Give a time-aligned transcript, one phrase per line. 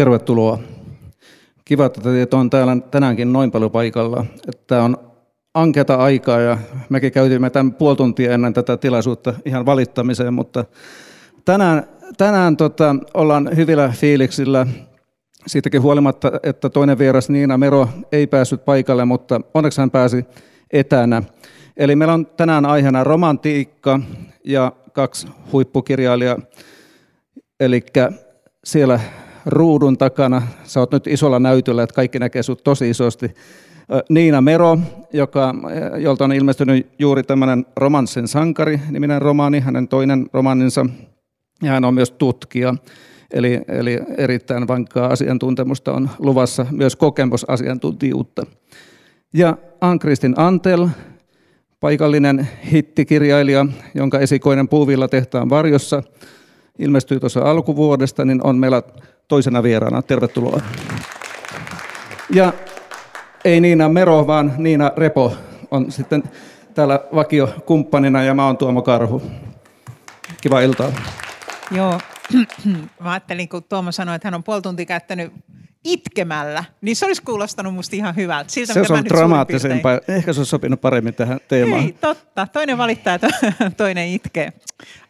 [0.00, 0.58] Tervetuloa.
[1.64, 4.26] Kiva, että teitä on täällä tänäänkin noin paljon paikalla.
[4.66, 4.96] Tämä on
[5.54, 10.64] anketa aikaa ja mekin käytimme tämän puoli tuntia ennen tätä tilaisuutta ihan valittamiseen, mutta
[11.44, 11.84] tänään,
[12.18, 14.66] tänään tota, ollaan hyvillä fiiliksillä
[15.46, 20.24] siitäkin huolimatta, että toinen vieras Niina Mero ei päässyt paikalle, mutta onneksi hän pääsi
[20.72, 21.22] etänä.
[21.76, 24.00] Eli meillä on tänään aiheena romantiikka
[24.44, 26.38] ja kaksi huippukirjailijaa.
[27.60, 27.82] Eli
[28.64, 29.00] siellä
[29.46, 33.34] ruudun takana, sä oot nyt isolla näytöllä, että kaikki näkee sut tosi isosti.
[34.08, 34.78] Niina Mero,
[35.12, 35.54] joka,
[35.98, 40.86] jolta on ilmestynyt juuri tämmöinen romanssin sankari, niminen romaani, hänen toinen romaaninsa,
[41.62, 42.74] ja hän on myös tutkija.
[43.32, 48.46] Eli, eli erittäin vankkaa asiantuntemusta on luvassa myös kokemusasiantuntijuutta.
[49.34, 50.88] Ja Ann-Kristin Antel,
[51.80, 56.02] paikallinen hittikirjailija, jonka esikoinen Puuvilla tehtaan varjossa
[56.78, 58.82] ilmestyi tuossa alkuvuodesta, niin on meillä
[59.30, 60.02] toisena vieraana.
[60.02, 60.60] Tervetuloa.
[62.30, 62.52] Ja
[63.44, 65.36] ei Niina Mero, vaan Niina Repo
[65.70, 66.22] on sitten
[66.74, 69.22] täällä vakiokumppanina ja mä oon Tuomo Karhu.
[70.40, 70.92] Kiva iltaa.
[71.70, 72.00] Joo,
[73.02, 75.32] mä ajattelin, kun Tuomo sanoi, että hän on puoli tuntia käyttänyt
[75.84, 78.52] itkemällä, niin se olisi kuulostanut musta ihan hyvältä.
[78.52, 80.00] Siltä, se on dramaattisempaa.
[80.08, 81.82] Ehkä se olisi sopinut paremmin tähän teemaan.
[81.82, 82.46] Ei, totta.
[82.46, 83.18] Toinen valittaa
[83.76, 84.52] toinen itkee.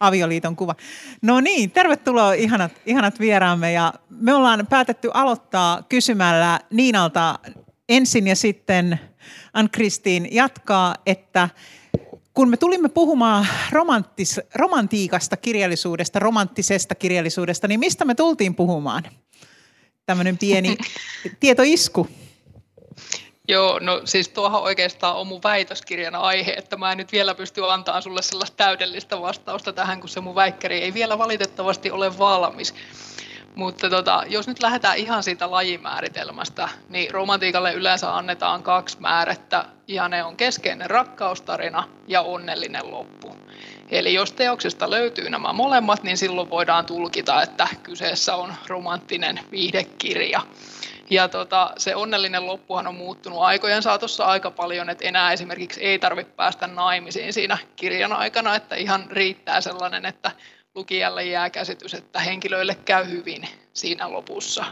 [0.00, 0.74] Avioliiton kuva.
[1.22, 3.72] No niin, tervetuloa ihanat, ihanat vieraamme.
[3.72, 7.38] Ja me ollaan päätetty aloittaa kysymällä Niinalta
[7.88, 9.00] ensin ja sitten
[9.52, 11.48] Ann-Kristiin jatkaa, että
[12.34, 19.02] kun me tulimme puhumaan romanttis, romantiikasta kirjallisuudesta, romanttisesta kirjallisuudesta, niin mistä me tultiin puhumaan?
[20.06, 20.76] Tämmöinen pieni
[21.40, 22.08] tietoisku.
[23.48, 27.70] Joo, no siis tuohon oikeastaan on mun väitöskirjan aihe, että mä en nyt vielä pysty
[27.70, 32.74] antamaan sulle sellaista täydellistä vastausta tähän, kun se mun väikkäri ei vielä valitettavasti ole valmis.
[33.54, 40.08] Mutta tota, jos nyt lähdetään ihan siitä lajimääritelmästä, niin romantiikalle yleensä annetaan kaksi määrettä, ja
[40.08, 43.36] ne on keskeinen rakkaustarina ja onnellinen loppu.
[43.90, 50.40] Eli jos teoksesta löytyy nämä molemmat, niin silloin voidaan tulkita, että kyseessä on romanttinen viihdekirja.
[51.10, 55.98] Ja tota, se onnellinen loppuhan on muuttunut aikojen saatossa aika paljon, että enää esimerkiksi ei
[55.98, 60.30] tarvitse päästä naimisiin siinä kirjan aikana, että ihan riittää sellainen, että
[60.74, 64.64] lukijalle jää käsitys, että henkilöille käy hyvin siinä lopussa.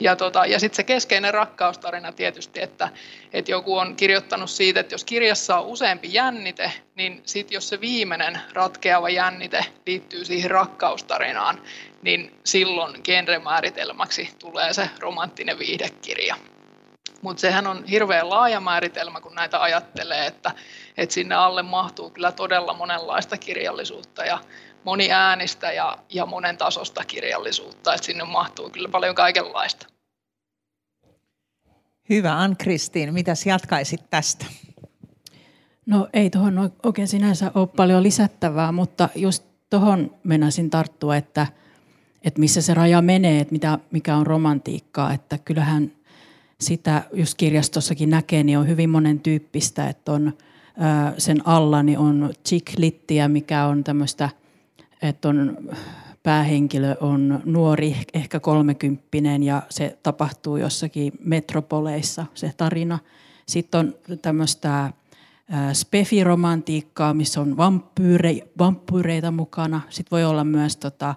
[0.00, 2.88] Ja, tota, ja sitten se keskeinen rakkaustarina tietysti, että,
[3.32, 7.80] että joku on kirjoittanut siitä, että jos kirjassa on useampi jännite, niin sitten jos se
[7.80, 11.62] viimeinen ratkeava jännite liittyy siihen rakkaustarinaan,
[12.02, 16.36] niin silloin genremääritelmäksi tulee se romanttinen viihdekirja.
[17.22, 20.50] Mutta sehän on hirveän laaja määritelmä, kun näitä ajattelee, että,
[20.96, 24.38] että sinne alle mahtuu kyllä todella monenlaista kirjallisuutta ja
[24.84, 29.86] moni äänistä ja, ja monen tasosta kirjallisuutta, että sinne mahtuu kyllä paljon kaikenlaista.
[32.10, 34.46] Hyvä, Ann-Kristiin, mitäs jatkaisit tästä?
[35.86, 41.46] No ei tuohon oikein sinänsä ole paljon lisättävää, mutta just tuohon menasin tarttua, että,
[42.22, 45.92] että missä se raja menee, että mitä, mikä on romantiikkaa, että kyllähän
[46.60, 50.32] sitä just kirjastossakin näkee, niin on hyvin monen tyyppistä, että on
[51.18, 54.28] sen alla niin on chick littiä, mikä on tämmöistä–
[55.02, 55.58] että on
[56.22, 62.98] päähenkilö on nuori, ehkä kolmekymppinen ja se tapahtuu jossakin metropoleissa se tarina.
[63.46, 64.92] Sitten on tämmöistä
[65.72, 69.80] spefiromantiikkaa, missä on vampyyre, vampyyreitä mukana.
[69.90, 71.14] Sitten voi olla myös tota,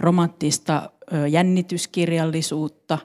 [0.00, 0.90] romanttista
[1.30, 2.98] jännityskirjallisuutta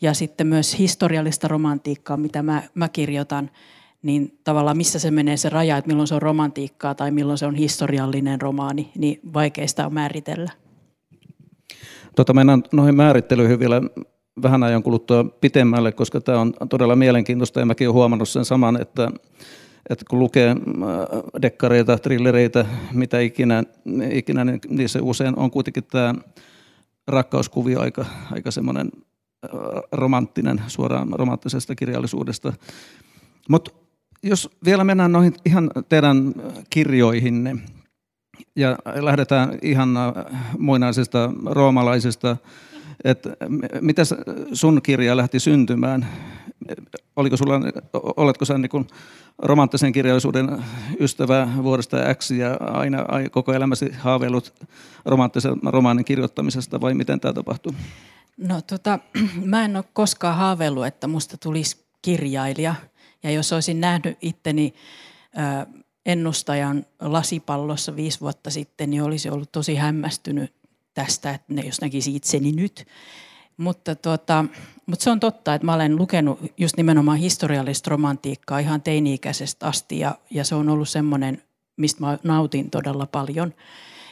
[0.00, 3.50] ja sitten myös historiallista romantiikkaa, mitä mä, mä kirjoitan–
[4.06, 7.46] niin tavallaan missä se menee se raja, että milloin se on romantiikkaa tai milloin se
[7.46, 10.50] on historiallinen romaani, niin vaikeista on määritellä.
[12.16, 13.82] Tota, mennään noihin määrittelyihin vielä
[14.42, 18.80] vähän ajan kuluttua pitemmälle, koska tämä on todella mielenkiintoista ja mäkin olen huomannut sen saman,
[18.82, 19.10] että,
[19.90, 20.56] että kun lukee äh,
[21.42, 23.62] dekkareita, trillereitä, mitä ikinä,
[24.10, 26.14] ikinä niin niissä usein on kuitenkin tämä
[27.08, 28.90] rakkauskuvio aika, aika semmoinen
[29.44, 29.50] äh,
[29.92, 32.52] romanttinen, suoraan romanttisesta kirjallisuudesta.
[33.48, 33.85] Mutta
[34.22, 36.34] jos vielä mennään noihin ihan teidän
[36.70, 37.56] kirjoihinne
[38.56, 39.88] ja lähdetään ihan
[40.58, 42.36] muinaisesta roomalaisesta,
[43.04, 43.36] että
[43.80, 44.06] miten
[44.52, 46.06] sun kirja lähti syntymään?
[47.16, 47.60] Oliko sulla,
[48.16, 48.86] oletko sä niin
[49.38, 50.64] romanttisen kirjallisuuden
[51.00, 52.98] ystävä vuodesta X ja aina,
[53.30, 54.54] koko elämäsi haaveillut
[55.04, 57.74] romanttisen romaanin kirjoittamisesta vai miten tämä tapahtuu?
[58.36, 58.98] No tota,
[59.44, 62.74] mä en ole koskaan haaveillut, että musta tulisi kirjailija–
[63.26, 64.74] ja jos olisin nähnyt itteni
[66.06, 70.54] ennustajan lasipallossa viisi vuotta sitten, niin olisi ollut tosi hämmästynyt
[70.94, 72.86] tästä, että ne jos näkisi itseni nyt.
[73.56, 74.44] Mutta, tuota,
[74.86, 79.98] mutta se on totta, että mä olen lukenut just nimenomaan historiallista romantiikkaa ihan teini-ikäisestä asti
[79.98, 81.42] ja, ja se on ollut semmoinen,
[81.76, 83.54] mistä mä nautin todella paljon.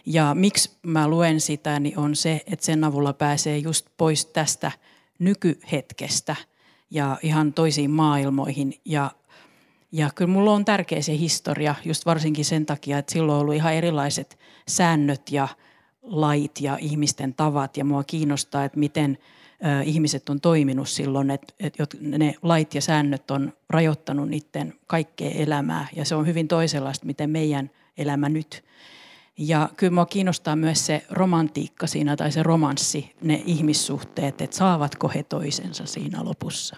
[0.06, 4.72] Ja miksi mä luen sitä, niin on se, että sen avulla pääsee just pois tästä
[5.18, 6.36] nykyhetkestä
[6.94, 8.74] ja ihan toisiin maailmoihin.
[8.84, 9.10] Ja,
[9.92, 13.54] ja kyllä mulla on tärkeä se historia, just varsinkin sen takia, että silloin on ollut
[13.54, 14.38] ihan erilaiset
[14.68, 15.48] säännöt ja
[16.02, 17.76] lait ja ihmisten tavat.
[17.76, 19.18] Ja mua kiinnostaa, että miten
[19.84, 25.86] ihmiset on toiminut silloin, että, että ne lait ja säännöt on rajoittanut niiden kaikkea elämää.
[25.96, 28.64] Ja se on hyvin toisenlaista, miten meidän elämä nyt
[29.38, 35.08] ja kyllä minua kiinnostaa myös se romantiikka siinä tai se romanssi, ne ihmissuhteet, että saavatko
[35.08, 36.76] he toisensa siinä lopussa.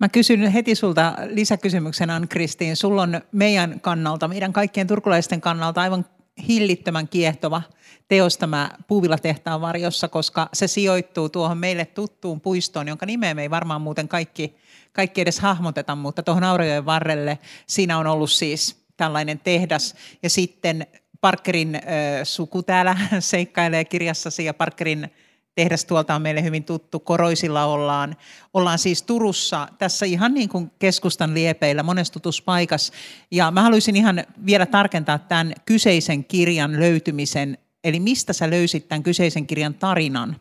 [0.00, 2.76] Mä kysyn heti sulta lisäkysymyksen, Ann-Kristiin.
[2.76, 6.06] Sulla on meidän kannalta, meidän kaikkien turkulaisten kannalta aivan
[6.48, 7.62] hillittömän kiehtova
[8.08, 13.50] teos tämä Puuvila-tehtaan varjossa, koska se sijoittuu tuohon meille tuttuun puistoon, jonka nimeä me ei
[13.50, 14.56] varmaan muuten kaikki,
[14.92, 20.86] kaikki edes hahmoteta, mutta tuohon Aurajoen varrelle siinä on ollut siis tällainen tehdas ja sitten
[21.20, 21.82] Parkerin äh,
[22.22, 25.10] suku täällä seikkailee kirjassasi ja Parkerin
[25.54, 27.00] tehdas tuolta on meille hyvin tuttu.
[27.00, 28.16] Koroisilla ollaan.
[28.54, 32.92] Ollaan siis Turussa tässä ihan niin kuin keskustan liepeillä monestutuspaikas.
[33.30, 37.58] Ja mä haluaisin ihan vielä tarkentaa tämän kyseisen kirjan löytymisen.
[37.84, 40.36] Eli mistä sä löysit tämän kyseisen kirjan tarinan?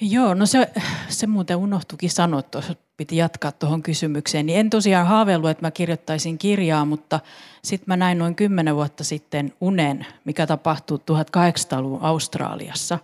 [0.00, 0.72] Joo, no se,
[1.08, 4.46] se muuten unohtukin sanoa, tuossa piti jatkaa tuohon kysymykseen.
[4.46, 7.20] Niin en tosiaan haaveillut, että mä kirjoittaisin kirjaa, mutta
[7.62, 12.98] sitten mä näin noin kymmenen vuotta sitten unen, mikä tapahtui 1800-luvun Australiassa.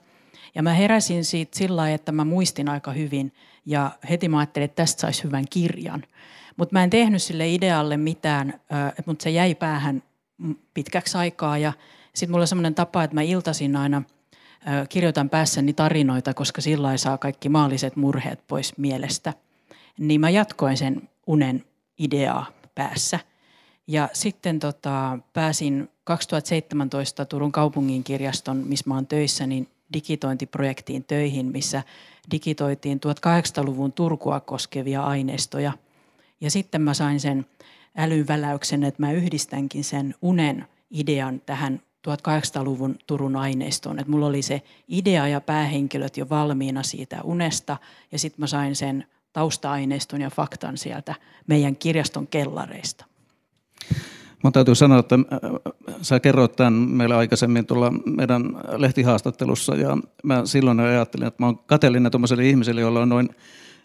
[0.55, 3.32] Ja mä heräsin siitä sillä lailla, että mä muistin aika hyvin
[3.67, 6.02] ja heti mä ajattelin, että tästä saisi hyvän kirjan.
[6.56, 8.61] Mutta mä en tehnyt sille idealle mitään,
[9.06, 10.02] mutta se jäi päähän
[10.75, 11.73] pitkäksi aikaa ja
[12.14, 14.02] sitten mulla on semmoinen tapa, että mä iltasin aina–
[14.89, 19.33] kirjoitan päässäni tarinoita, koska sillä saa kaikki maalliset murheet pois mielestä.
[19.99, 21.65] Niin mä jatkoin sen unen
[21.99, 23.19] ideaa päässä.
[23.87, 31.47] Ja sitten tota, pääsin 2017 Turun kaupungin kirjaston, missä mä oon töissä, niin digitointiprojektiin töihin,
[31.47, 31.83] missä
[32.31, 35.73] digitoitiin 1800-luvun Turkua koskevia aineistoja.
[36.41, 37.47] Ja sitten mä sain sen
[37.97, 43.99] älyväläyksen, että mä yhdistänkin sen unen idean tähän 1800-luvun Turun aineistoon.
[43.99, 47.77] Että mulla oli se idea ja päähenkilöt jo valmiina siitä unesta
[48.12, 51.15] ja sitten mä sain sen tausta-aineiston ja faktan sieltä
[51.47, 53.05] meidän kirjaston kellareista.
[54.43, 58.43] Mun täytyy sanoa, että äh, sä kerroit tämän meille aikaisemmin tuolla meidän
[58.77, 63.29] lehtihaastattelussa ja mä silloin ajattelin, että mä oon kateellinen tuommoiselle ihmiselle, jolla on noin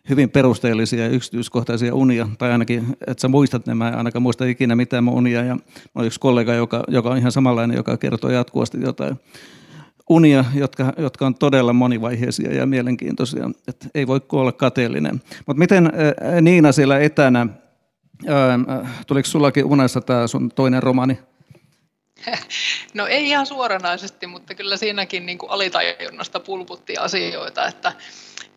[0.09, 4.45] hyvin perusteellisia ja yksityiskohtaisia unia, tai ainakin, että sä muistat ne, mä en ainakaan muista
[4.45, 5.57] ikinä mitään mun unia, ja
[5.95, 9.19] on yksi kollega, joka, joka on ihan samanlainen, joka kertoo jatkuvasti jotain
[10.09, 15.21] unia, jotka, jotka on todella monivaiheisia ja mielenkiintoisia, että ei voi olla kateellinen.
[15.45, 15.91] Mutta miten
[16.41, 17.47] Niina siellä etänä,
[19.07, 21.19] tuliko sullakin unessa tämä sun toinen romani?
[22.93, 27.93] No ei ihan suoranaisesti, mutta kyllä siinäkin niin kuin alitajunnasta pulputti asioita, että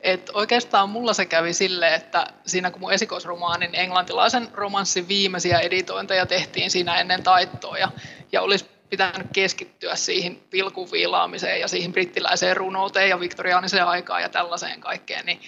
[0.02, 6.26] et oikeastaan mulla se kävi silleen, että siinä kun mun esikoisromaanin englantilaisen romanssin viimeisiä editointeja
[6.26, 7.88] tehtiin siinä ennen taittoa ja,
[8.32, 14.80] ja olisi pitänyt keskittyä siihen pilkuviilaamiseen ja siihen brittiläiseen runouteen ja viktoriaaniseen aikaan ja tällaiseen
[14.80, 15.40] kaikkeen, niin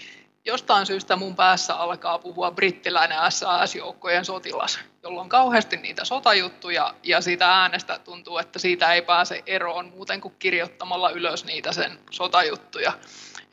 [0.45, 7.21] jostain syystä mun päässä alkaa puhua brittiläinen SAS-joukkojen sotilas, jolloin on kauheasti niitä sotajuttuja ja
[7.21, 12.93] siitä äänestä tuntuu, että siitä ei pääse eroon muuten kuin kirjoittamalla ylös niitä sen sotajuttuja.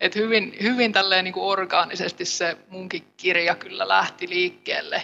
[0.02, 5.04] Et hyvin, hyvin tälleen niin kuin orgaanisesti se munkin kirja kyllä lähti liikkeelle.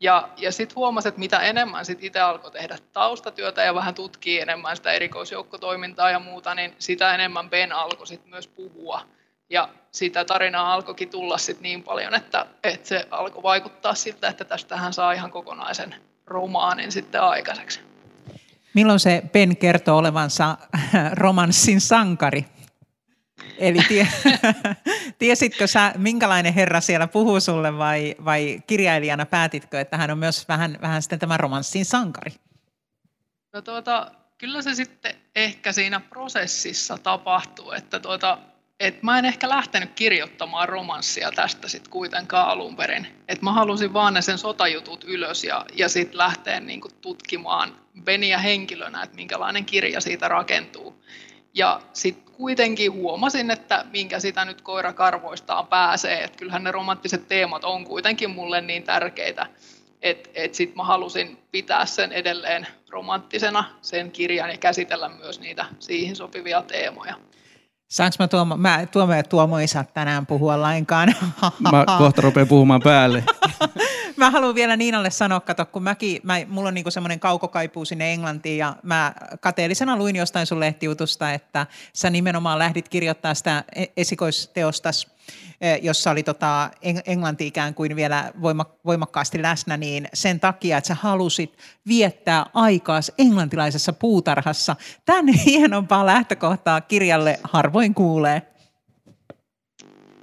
[0.00, 4.40] Ja, ja sitten huomasin, että mitä enemmän sit itse alkoi tehdä taustatyötä ja vähän tutkii
[4.40, 9.00] enemmän sitä erikoisjoukkotoimintaa ja muuta, niin sitä enemmän Ben alkoi sit myös puhua.
[9.50, 14.44] Ja sitä tarinaa alkoikin tulla sit niin paljon, että, että se alkoi vaikuttaa siltä, että
[14.44, 15.94] tästähän saa ihan kokonaisen
[16.26, 17.80] romaanin sitten aikaiseksi.
[18.74, 20.56] Milloin se Ben kertoo olevansa
[21.12, 22.44] romanssin sankari?
[23.58, 24.08] Eli tie,
[25.18, 30.48] tiesitkö sä, minkälainen herra siellä puhuu sulle vai, vai kirjailijana päätitkö, että hän on myös
[30.48, 32.32] vähän, vähän sitten tämä romanssin sankari?
[33.52, 38.38] No tuota, kyllä se sitten ehkä siinä prosessissa tapahtuu, että tuota,
[38.80, 43.06] et mä en ehkä lähtenyt kirjoittamaan romanssia tästä sitten kuitenkaan alun perin.
[43.28, 48.38] Et mä halusin vaan ne sen sotajutut ylös ja, ja sitten lähteä niinku tutkimaan Beniä
[48.38, 51.02] henkilönä, että minkälainen kirja siitä rakentuu.
[51.56, 56.24] Ja sitten kuitenkin huomasin, että minkä sitä nyt koira karvoistaan pääsee.
[56.24, 59.46] Että kyllähän ne romanttiset teemat on kuitenkin mulle niin tärkeitä,
[60.02, 65.64] että et sitten mä halusin pitää sen edelleen romanttisena, sen kirjan, ja käsitellä myös niitä
[65.78, 67.14] siihen sopivia teemoja.
[67.88, 71.14] Saanko mä Tuomo, mä, Tuomo ja Tuomo ei saa tänään puhua lainkaan.
[71.72, 73.24] Mä kohta rupean puhumaan päälle.
[74.16, 78.12] mä haluan vielä Niinalle sanoa, kato, kun mäkin, mä, mulla on niinku semmoinen kaukokaipuu sinne
[78.12, 83.84] Englantiin ja mä kateellisena luin jostain sun lehtiutusta, että sä nimenomaan lähdit kirjoittaa sitä e-,
[83.96, 85.15] esikoisteostas
[85.82, 86.70] jossa oli tota
[87.06, 88.32] englanti ikään kuin vielä
[88.84, 94.76] voimakkaasti läsnä, niin sen takia, että sä halusit viettää aikaa englantilaisessa puutarhassa.
[95.04, 98.42] Tän hienompaa lähtökohtaa kirjalle harvoin kuulee.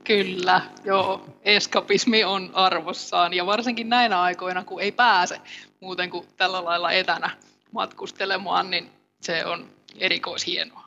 [0.04, 1.26] Kyllä, joo.
[1.44, 5.42] Eskapismi on arvossaan ja varsinkin näinä aikoina, kun ei pääse
[5.80, 7.30] muuten kuin tällä lailla etänä
[7.72, 8.90] matkustelemaan, niin
[9.22, 10.84] se on erikoishienoa.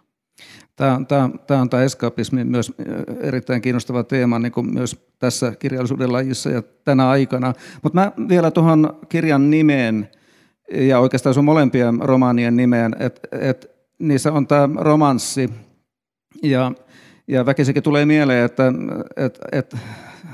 [0.76, 2.72] Tämä tämä, tämä, on tämä eskapismi myös
[3.20, 7.52] erittäin kiinnostava teema niin kuin myös tässä kirjallisuuden lajissa ja tänä aikana.
[7.82, 10.08] Mutta mä vielä tuohon kirjan nimeen
[10.72, 15.50] ja oikeastaan sun molempien romaanien nimeen, että et, niissä on tämä romanssi
[16.42, 16.72] ja,
[17.28, 18.72] ja väkisikin tulee mieleen, että
[19.16, 19.76] et, et,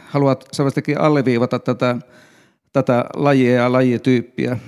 [0.07, 1.97] haluat selvästikin alleviivata tätä,
[2.73, 4.59] tätä lajia ja lajityyppiä.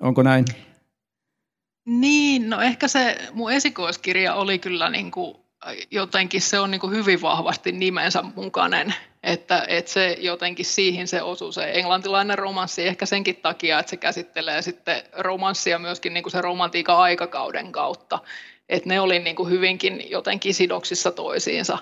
[0.00, 0.44] Onko näin?
[1.86, 5.36] Niin, no ehkä se mun esikoiskirja oli kyllä niin kuin,
[5.90, 11.22] jotenkin se on niin kuin hyvin vahvasti nimensä mukainen, että, että se jotenkin siihen se
[11.22, 16.30] osuu se englantilainen romanssi ehkä senkin takia, että se käsittelee sitten romanssia myöskin niin kuin
[16.30, 18.18] se romantiikan aikakauden kautta,
[18.68, 21.78] että ne oli niin kuin hyvinkin jotenkin sidoksissa toisiinsa.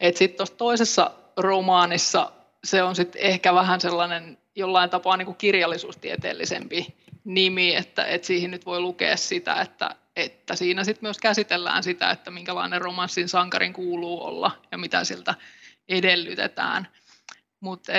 [0.00, 2.32] Että sitten tuossa toisessa romaanissa
[2.64, 8.50] se on sitten ehkä vähän sellainen jollain tapaa niin kuin kirjallisuustieteellisempi nimi, että, että siihen
[8.50, 13.72] nyt voi lukea sitä, että, että siinä sitten myös käsitellään sitä, että minkälainen romanssin sankarin
[13.72, 15.34] kuuluu olla ja mitä siltä
[15.88, 16.88] edellytetään.
[17.60, 17.92] Mutta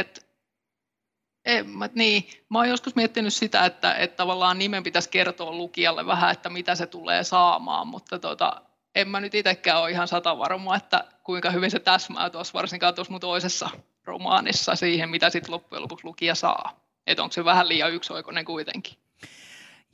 [1.46, 6.06] en, mä, niin, mä oon joskus miettinyt sitä, että, että tavallaan nimen pitäisi kertoa lukijalle
[6.06, 8.62] vähän, että mitä se tulee saamaan, mutta tota,
[8.96, 12.96] en mä nyt itsekään ole ihan sata varma, että kuinka hyvin se täsmää tuossa, varsinkaan
[12.96, 13.70] tuossa mun toisessa
[14.06, 16.80] romaanissa siihen, mitä sitten loppujen lopuksi lukija saa.
[17.08, 19.05] Että onko se vähän liian yksioikoinen kuitenkin.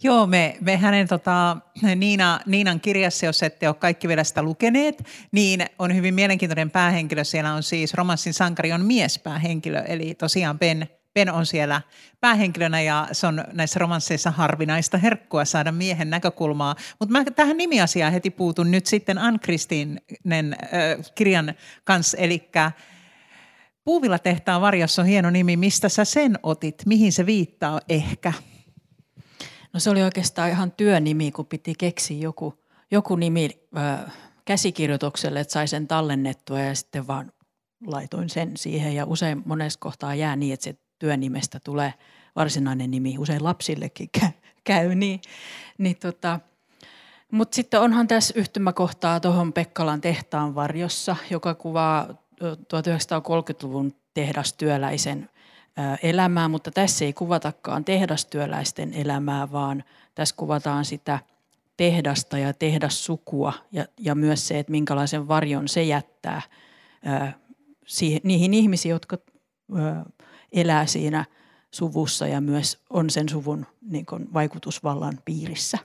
[0.03, 1.57] Joo, me, me hänen tota,
[1.95, 7.23] Niina, Niinan kirjassa, jos ette ole kaikki vielä sitä lukeneet, niin on hyvin mielenkiintoinen päähenkilö.
[7.23, 11.81] Siellä on siis romanssin sankari on miespäähenkilö, eli tosiaan Ben, Ben on siellä
[12.19, 16.75] päähenkilönä ja se on näissä romansseissa harvinaista herkkua saada miehen näkökulmaa.
[16.99, 21.53] Mutta mä tähän nimiasiaan heti puutun nyt sitten Ann-Kristinen äh, kirjan
[21.83, 22.51] kanssa, eli
[23.83, 25.57] Puuvilla tehtaan varjossa on hieno nimi.
[25.57, 26.75] Mistä sä sen otit?
[26.85, 28.33] Mihin se viittaa ehkä?
[29.73, 32.53] No se oli oikeastaan ihan työnimi, kun piti keksiä joku,
[32.91, 34.13] joku nimi äh,
[34.45, 37.31] käsikirjoitukselle, että sai sen tallennettua ja sitten vaan
[37.87, 38.95] laitoin sen siihen.
[38.95, 41.93] Ja usein monessa kohtaa jää niin, että se työnimestä tulee
[42.35, 43.17] varsinainen nimi.
[43.17, 44.09] Usein lapsillekin
[44.63, 45.21] käy niin.
[45.77, 46.39] niin tota,
[47.31, 52.07] mutta sitten onhan tässä yhtymäkohtaa tuohon Pekkalan tehtaan varjossa, joka kuvaa
[52.43, 55.29] 1930-luvun tehdastyöläisen
[56.03, 59.83] elämää, mutta tässä ei kuvatakaan tehdastyöläisten elämää, vaan
[60.15, 61.19] tässä kuvataan sitä
[61.77, 66.41] tehdasta ja tehdassukua ja, ja myös se, että minkälaisen varjon se jättää
[67.05, 67.33] ää,
[67.85, 69.17] siihen, niihin ihmisiin, jotka
[69.75, 70.05] ää,
[70.51, 71.25] elää siinä
[71.71, 75.77] suvussa ja myös on sen suvun niin kuin, vaikutusvallan piirissä.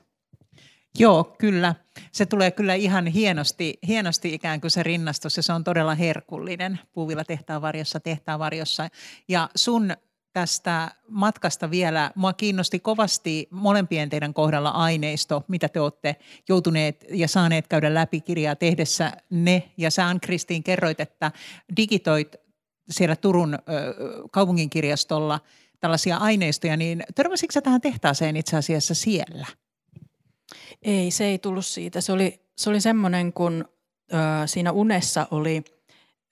[0.98, 1.74] Joo, kyllä.
[2.12, 6.78] Se tulee kyllä ihan hienosti, hienosti ikään kuin se rinnastus ja se on todella herkullinen.
[6.92, 7.62] Puuvilla tehtaan
[8.38, 8.88] varjossa.
[9.28, 9.92] Ja sun
[10.32, 12.10] tästä matkasta vielä.
[12.14, 16.16] Mua kiinnosti kovasti molempien teidän kohdalla aineisto, mitä te olette
[16.48, 19.62] joutuneet ja saaneet käydä läpi kirjaa tehdessä ne.
[19.76, 21.32] Ja sä Ann-Kristiin kerroit, että
[21.76, 22.36] digitoit
[22.90, 23.58] siellä Turun ö,
[24.30, 25.40] kaupunginkirjastolla
[25.80, 29.46] tällaisia aineistoja, niin törmäsitkö tähän tehtaaseen itse asiassa siellä?
[30.82, 32.00] Ei, se ei tullut siitä.
[32.00, 33.64] Se oli, se oli semmoinen, kun
[34.12, 35.64] ö, siinä unessa oli,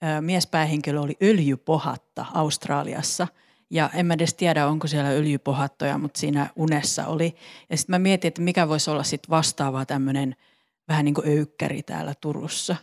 [0.03, 3.27] ö, miespäähenkilö oli öljypohatta Australiassa.
[3.69, 7.35] Ja en mä edes tiedä, onko siellä öljypohattoja, mutta siinä unessa oli.
[7.69, 10.35] Ja sitten mä mietin, että mikä voisi olla sitten vastaava tämmöinen
[10.87, 12.75] vähän niin kuin öykkäri täällä Turussa.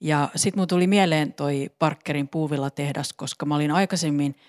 [0.00, 4.34] Ja sitten mun tuli mieleen toi Parkerin puuvilla tehdas, koska mä olin aikaisemmin–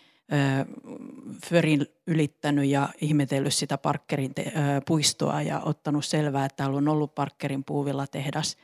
[1.45, 4.53] Förin ylittänyt ja ihmetellyt sitä Parkerin te-
[4.87, 8.57] puistoa ja ottanut selvää, että täällä on ollut Parkerin puuvilla tehdas.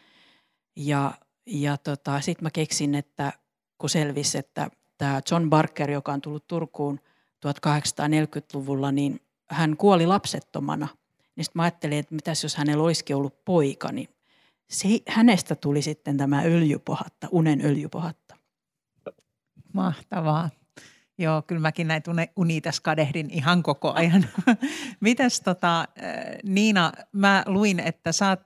[0.76, 1.12] Ja,
[1.46, 3.34] ja tota, sitten mä keksin, että
[3.78, 7.00] kun selvisi, että tämä John Barker, joka on tullut Turkuun
[7.46, 10.88] 1840-luvulla, niin hän kuoli lapsettomana.
[11.36, 14.10] Niin sitten mä ajattelin, että mitäs jos hänellä olisikin ollut poika, niin
[14.70, 18.36] se, hänestä tuli sitten tämä öljypohatta, unen öljypohatta.
[19.74, 20.50] Mahtavaa.
[21.18, 24.28] Joo, kyllä mäkin näitä unia tässä kadehdin ihan koko ajan.
[25.00, 25.88] Mites tota,
[26.44, 28.42] Niina, mä luin, että sä oot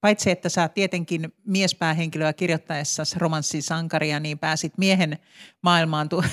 [0.00, 5.18] paitsi että sä tietenkin miespäähenkilöä kirjoittaessa romanssin sankaria, niin pääsit miehen
[5.62, 6.24] maailmaan, tu-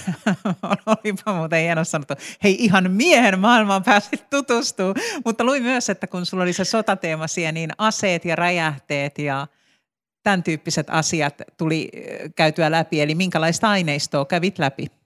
[0.86, 2.14] olipa muuten hieno sanottu,
[2.44, 7.28] hei ihan miehen maailmaan pääsit tutustumaan, mutta luin myös, että kun sulla oli se sotateema
[7.28, 9.48] siellä, niin aseet ja räjähteet ja
[10.24, 11.90] tämän tyyppiset asiat tuli
[12.36, 15.03] käytyä läpi, eli minkälaista aineistoa kävit läpi?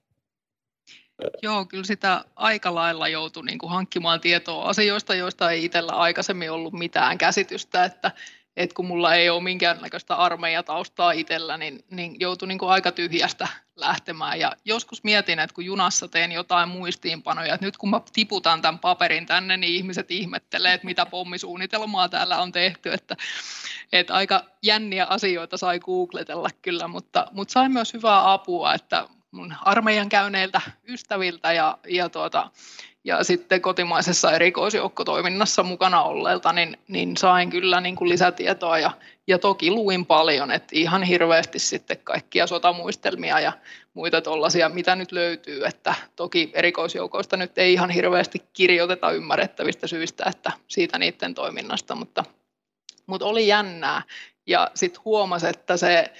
[1.42, 6.52] Joo, kyllä sitä aika lailla joutui niin kuin hankkimaan tietoa asioista, joista ei itsellä aikaisemmin
[6.52, 8.12] ollut mitään käsitystä, että,
[8.58, 13.48] että kun mulla ei ole minkäännäköistä armeijataustaa itsellä, niin, niin joutui niin kuin aika tyhjästä
[13.76, 14.40] lähtemään.
[14.40, 18.80] Ja joskus mietin, että kun junassa teen jotain muistiinpanoja, että nyt kun mä tiputan tämän
[18.80, 22.94] paperin tänne, niin ihmiset ihmettelee, että mitä pommisuunnitelmaa täällä on tehty.
[22.94, 23.16] Että,
[23.94, 29.56] että aika jänniä asioita sai googletella kyllä, mutta, mutta sain myös hyvää apua, että mun
[29.62, 32.52] armeijan käyneiltä ystäviltä ja, ja, tuota,
[33.04, 38.92] ja sitten kotimaisessa erikoisjoukkotoiminnassa mukana olleilta, niin, niin sain kyllä niin kuin lisätietoa ja,
[39.28, 43.54] ja toki luin paljon, että ihan hirveästi sitten kaikkia sotamuistelmia ja
[43.94, 50.26] muita tuollaisia, mitä nyt löytyy, että toki erikoisjoukoista nyt ei ihan hirveästi kirjoiteta ymmärrettävistä syistä,
[50.30, 52.24] että siitä niiden toiminnasta, mutta,
[53.08, 54.02] mutta oli jännää.
[54.48, 56.14] Ja sitten huomasi, että se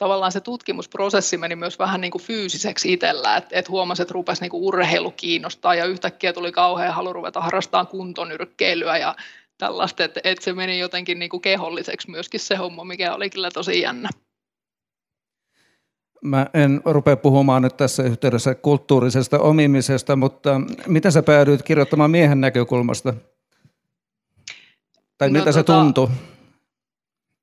[0.00, 4.40] tavallaan se tutkimusprosessi meni myös vähän niin kuin fyysiseksi itsellä, että et huomasi, että rupesi
[4.40, 9.14] niin kuin urheilu kiinnostaa ja yhtäkkiä tuli kauhean halu ruveta harrastamaan kuntonyrkkeilyä ja
[9.58, 13.50] tällaista, että et se meni jotenkin niin kuin keholliseksi myöskin se homma, mikä oli kyllä
[13.50, 14.08] tosi jännä.
[16.22, 22.40] Mä en rupea puhumaan nyt tässä yhteydessä kulttuurisesta omimisesta, mutta mitä sä päädyit kirjoittamaan miehen
[22.40, 23.14] näkökulmasta?
[25.18, 26.08] Tai no, miltä tota, se tuntui?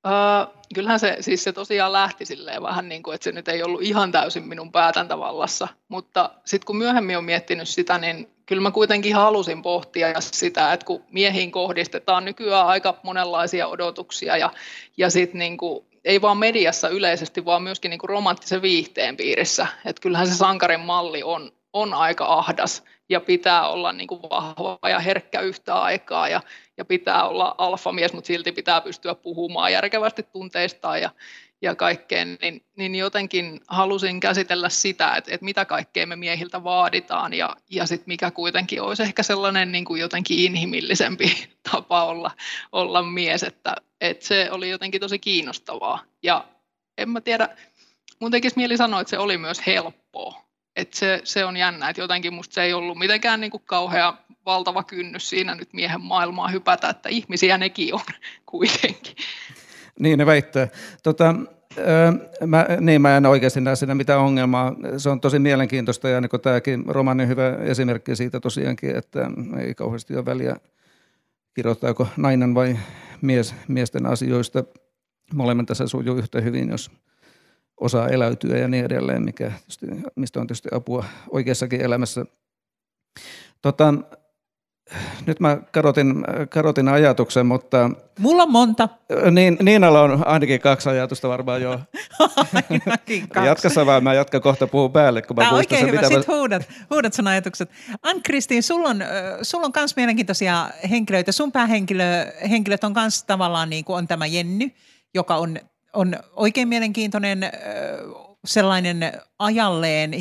[0.05, 3.63] Uh, kyllähän se, siis se tosiaan lähti silleen vähän niin kuin, että se nyt ei
[3.63, 8.71] ollut ihan täysin minun päätäntävallassa, mutta sitten kun myöhemmin on miettinyt sitä, niin kyllä mä
[8.71, 14.51] kuitenkin halusin pohtia sitä, että kun miehiin kohdistetaan nykyään aika monenlaisia odotuksia ja,
[14.97, 19.67] ja sitten niin kuin, ei vaan mediassa yleisesti, vaan myöskin niin kuin romanttisen viihteen piirissä,
[19.85, 24.89] että kyllähän se sankarin malli on, on aika ahdas ja pitää olla niin kuin vahva
[24.89, 26.41] ja herkkä yhtä aikaa ja,
[26.77, 31.09] ja pitää olla alfamies, mutta silti pitää pystyä puhumaan järkevästi tunteistaan ja,
[31.61, 37.33] ja kaikkeen, niin, niin jotenkin halusin käsitellä sitä, että, että mitä kaikkea me miehiltä vaaditaan
[37.33, 42.31] ja, ja sit mikä kuitenkin olisi ehkä sellainen niin kuin jotenkin inhimillisempi tapa olla,
[42.71, 46.03] olla mies, että, että se oli jotenkin tosi kiinnostavaa.
[46.23, 46.47] Ja
[46.97, 47.49] en mä tiedä,
[48.19, 50.46] mun tekisi mieli sanoa, että se oli myös helppoa,
[50.77, 53.63] et se, se on jännä, että jotenkin musta se ei ollut mitenkään niin kuin
[54.45, 58.01] valtava kynnys siinä nyt miehen maailmaa hypätä, että ihmisiä nekin on
[58.45, 59.15] kuitenkin.
[59.99, 60.67] Niin ne väittää.
[61.03, 61.35] Tota,
[62.45, 64.75] Mä, niin, mä en oikeasti näe siinä mitään ongelmaa.
[64.97, 70.15] Se on tosi mielenkiintoista ja niin tämäkin romani hyvä esimerkki siitä tosiaankin, että ei kauheasti
[70.15, 70.55] ole väliä
[71.53, 72.77] kirjoittaako nainen vai
[73.21, 74.63] mies miesten asioista.
[75.33, 76.91] Molemmat tässä sujuu yhtä hyvin, jos
[77.77, 79.85] osaa eläytyä ja niin edelleen, mikä tietysti,
[80.15, 82.25] mistä on tietysti apua oikeassakin elämässä.
[83.61, 83.93] Tota,
[85.25, 87.89] nyt mä kadotin, kadotin ajatuksen, mutta...
[88.19, 88.89] Mulla on monta.
[89.31, 91.79] Niin, Niinalla on ainakin kaksi ajatusta varmaan jo.
[92.53, 92.81] ainakin
[93.29, 93.47] kaksi.
[93.47, 95.21] Jatka vaan, mä jatkan kohta puhun päälle.
[95.21, 96.33] Kun mä Tämä on oikein hyvä, mitä sit mä...
[96.35, 97.69] huudat, huudat sun ajatukset.
[98.03, 99.03] Ann-Kristiin, sulla on,
[99.41, 101.31] sulla on myös mielenkiintoisia henkilöitä.
[101.31, 104.71] Sun päähenkilöt on myös tavallaan niin kuin on tämä Jenny,
[105.13, 105.59] joka on
[105.97, 107.51] on oikein mielenkiintoinen
[108.47, 110.11] sellainen ajalleen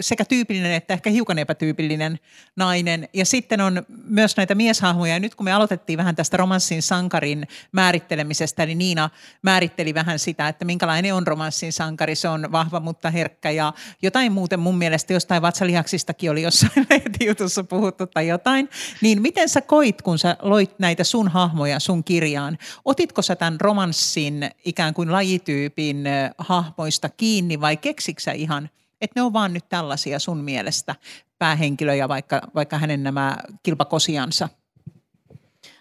[0.00, 2.18] sekä tyypillinen että ehkä hiukan epätyypillinen
[2.56, 3.08] nainen.
[3.12, 5.12] Ja sitten on myös näitä mieshahmoja.
[5.12, 9.10] Ja nyt kun me aloitettiin vähän tästä romanssin sankarin määrittelemisestä, niin Niina
[9.42, 12.14] määritteli vähän sitä, että minkälainen on romanssin sankari.
[12.14, 17.64] Se on vahva, mutta herkkä ja jotain muuten mun mielestä jostain vatsalihaksistakin oli jossain lehtijutussa
[17.64, 18.68] puhuttu tai jotain.
[19.00, 22.58] Niin miten sä koit, kun sä loit näitä sun hahmoja sun kirjaan?
[22.84, 26.04] Otitko sä tämän romanssin ikään kuin lajityypin
[26.38, 30.94] hahmoista kiinni vai keksiksä ihan, että ne on vaan nyt tällaisia sun mielestä
[31.38, 34.48] päähenkilöjä, vaikka, vaikka hänen nämä kilpakosiansa?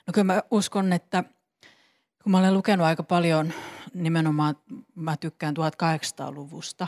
[0.07, 1.23] No kyllä mä uskon, että
[2.23, 3.53] kun mä olen lukenut aika paljon,
[3.93, 4.55] nimenomaan
[4.95, 6.87] mä tykkään 1800-luvusta.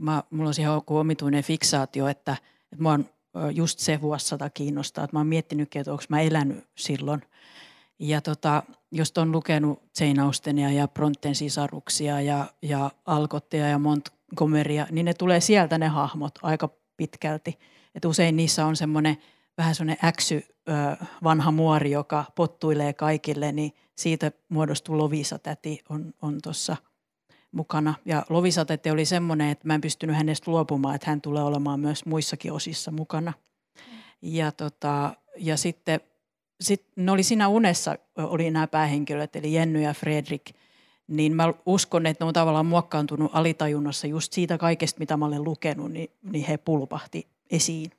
[0.00, 2.36] Mä, mulla on siihen omituinen fiksaatio, että,
[2.72, 3.06] että mua on
[3.52, 5.04] just se vuosisata kiinnostaa.
[5.04, 7.22] Että mä oon miettinytkin, että onko mä elänyt silloin.
[7.98, 14.86] Ja tota, jos on lukenut Jane Austenia ja Bronten sisaruksia ja, ja Alcottea ja Montgomerya,
[14.90, 17.58] niin ne tulee sieltä ne hahmot aika pitkälti.
[17.94, 19.16] Et usein niissä on semmoinen
[19.58, 20.42] vähän semmoinen äksy
[21.22, 26.76] vanha muori, joka pottuilee kaikille, niin siitä muodostuu Lovisa-täti on, on tuossa
[27.52, 27.94] mukana.
[28.04, 32.06] Ja Lovisa-täti oli semmoinen, että mä en pystynyt hänestä luopumaan, että hän tulee olemaan myös
[32.06, 33.32] muissakin osissa mukana.
[34.22, 36.00] Ja, tota, ja sitten
[36.60, 40.50] sitten ne oli siinä unessa, oli nämä päähenkilöt, eli Jenny ja Fredrik,
[41.08, 45.44] niin mä uskon, että ne on tavallaan muokkaantunut alitajunnassa just siitä kaikesta, mitä mä olen
[45.44, 47.90] lukenut, niin, niin he pulpahti esiin.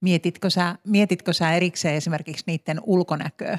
[0.00, 3.58] Mietitkö sä, mietitkö sä erikseen esimerkiksi niiden ulkonäköä?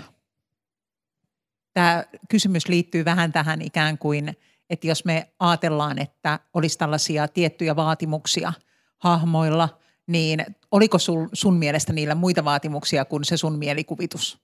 [1.73, 4.37] Tämä kysymys liittyy vähän tähän ikään kuin,
[4.69, 8.53] että jos me ajatellaan, että olisi tällaisia tiettyjä vaatimuksia
[8.97, 14.39] hahmoilla, niin oliko sun, sun mielestä niillä muita vaatimuksia kuin se sun mielikuvitus?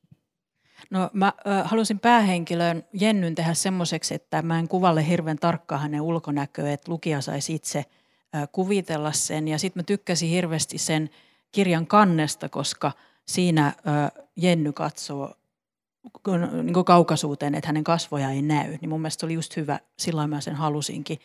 [0.90, 6.02] No mä äh, halusin päähenkilön Jennyn tehdä semmoiseksi, että mä en kuvalle hirveän tarkkaan hänen
[6.02, 7.86] ulkonäköä, että lukija saisi itse
[8.36, 9.48] äh, kuvitella sen.
[9.48, 11.10] Ja sitten mä tykkäsin hirveästi sen
[11.52, 12.92] kirjan kannesta, koska
[13.26, 15.34] siinä äh, Jenny katsoo
[16.64, 18.78] niin kaukaisuuteen, että hänen kasvoja ei näy.
[18.82, 21.20] Niin mun mielestä oli just hyvä, sillä mä sen halusinkin.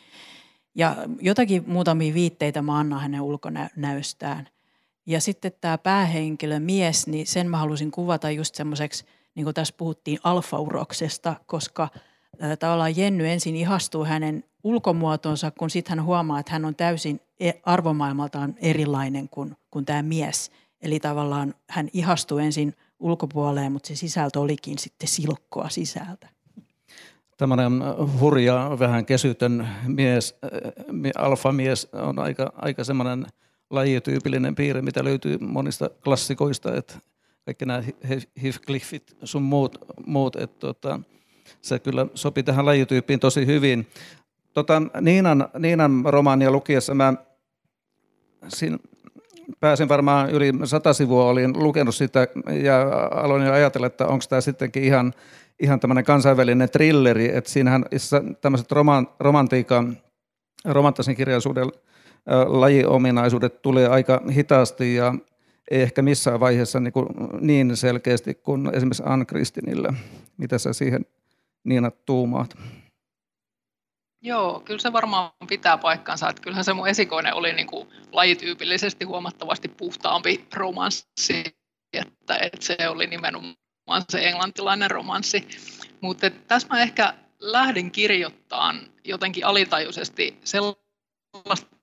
[0.74, 4.48] Ja jotakin muutamia viitteitä mä annan hänen ulkonäöstään.
[5.06, 9.74] Ja sitten tämä päähenkilö, mies, niin sen mä halusin kuvata just semmoiseksi, niin kuin tässä
[9.76, 11.82] puhuttiin alfauroksesta, koska
[12.42, 17.20] äh, tavallaan Jenny ensin ihastuu hänen ulkomuotonsa, kun sitten hän huomaa, että hän on täysin
[17.40, 20.50] e, arvomaailmaltaan erilainen kuin, kuin tämä mies.
[20.82, 26.28] Eli tavallaan hän ihastuu ensin ulkopuoleen, mutta se sisältö olikin sitten silkkoa sisältä.
[27.36, 27.72] Tällainen
[28.20, 30.38] hurja, vähän kesytön mies,
[31.18, 33.26] alfamies on aika, aika semmoinen
[33.70, 36.94] lajityypillinen piirre, mitä löytyy monista klassikoista, että
[37.44, 37.83] kaikki nämä
[38.42, 41.00] Heathcliffit sun muut, muut että tota,
[41.61, 43.87] se kyllä sopi tähän lajityyppiin tosi hyvin.
[44.54, 47.14] Tota, Niinan, Niinan romaania lukiessa mä
[48.48, 48.78] siinä
[49.61, 52.28] pääsin varmaan yli sata sivua, olin lukenut sitä
[52.62, 52.83] ja
[53.14, 55.14] aloin jo ajatella, että onko tämä sittenkin ihan,
[55.61, 57.85] ihan tämmöinen kansainvälinen trilleri, että siinähän
[58.40, 59.96] tämmöiset roman, romantiikan,
[60.64, 61.72] romanttisen kirjallisuuden
[62.46, 65.14] lajiominaisuudet tulee aika hitaasti ja
[65.70, 67.06] ei ehkä missään vaiheessa niin, kuin
[67.40, 69.94] niin selkeästi kuin esimerkiksi Ann Kristinillä.
[70.37, 71.06] Mitä sä siihen
[71.64, 72.59] Niina tuumaat?
[74.22, 76.28] Joo, kyllä se varmaan pitää paikkansa.
[76.28, 81.44] Että kyllähän se mun esikoinen oli niin kuin lajityypillisesti huomattavasti puhtaampi romanssi,
[81.92, 85.48] että, että se oli nimenomaan se englantilainen romanssi.
[86.00, 91.80] Mutta tässä mä ehkä lähdin kirjoittamaan jotenkin alitajuisesti sellaista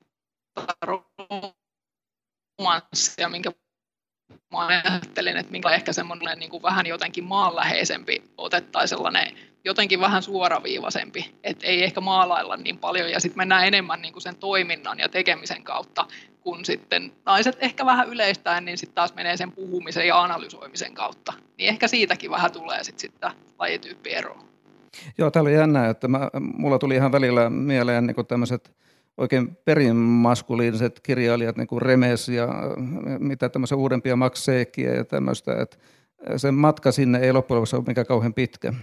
[2.59, 3.51] romanssia, minkä
[4.51, 9.99] mä ajattelin, että minkä ehkä semmoinen niin kuin vähän jotenkin maanläheisempi ote tai sellainen jotenkin
[9.99, 14.35] vähän suoraviivaisempi, että ei ehkä maalailla niin paljon ja sitten mennään enemmän niin kuin sen
[14.35, 16.05] toiminnan ja tekemisen kautta,
[16.41, 21.33] kun sitten naiset ehkä vähän yleistäen, niin sitten taas menee sen puhumisen ja analysoimisen kautta.
[21.57, 23.13] Niin ehkä siitäkin vähän tulee sitten sit
[23.59, 24.37] lajityyppi ero.
[25.17, 28.71] Joo, tämä oli jännä, että mä, mulla tuli ihan välillä mieleen niin tämmöiset
[29.17, 32.47] oikein perinmaskuliiniset kirjailijat, niin kuin Remes ja
[33.19, 35.77] mitä tämmöisiä uudempia Max ja tämmöistä, että
[36.37, 38.73] sen matka sinne ei loppujen lopuksi ole mikään kauhean pitkä.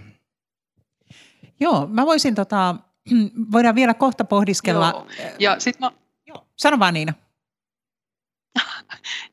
[1.59, 2.75] Joo, mä voisin, tota,
[3.51, 4.89] voidaan vielä kohta pohdiskella.
[4.89, 5.07] Joo.
[5.39, 5.91] Ja sit mä...
[6.27, 7.13] Joo, sano vaan Niina.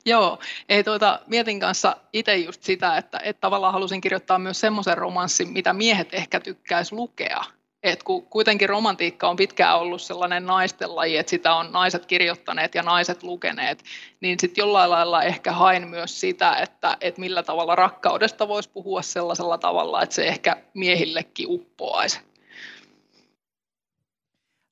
[0.05, 0.39] Joo,
[0.69, 5.53] ei tuota, mietin kanssa itse just sitä, että, että tavallaan halusin kirjoittaa myös semmoisen romanssin,
[5.53, 7.43] mitä miehet ehkä tykkäis lukea.
[7.83, 12.75] Et kun kuitenkin romantiikka on pitkään ollut sellainen naisten laji, että sitä on naiset kirjoittaneet
[12.75, 13.83] ja naiset lukeneet,
[14.21, 19.01] niin sitten jollain lailla ehkä hain myös sitä, että, että millä tavalla rakkaudesta voisi puhua
[19.01, 22.19] sellaisella tavalla, että se ehkä miehillekin uppoaisi.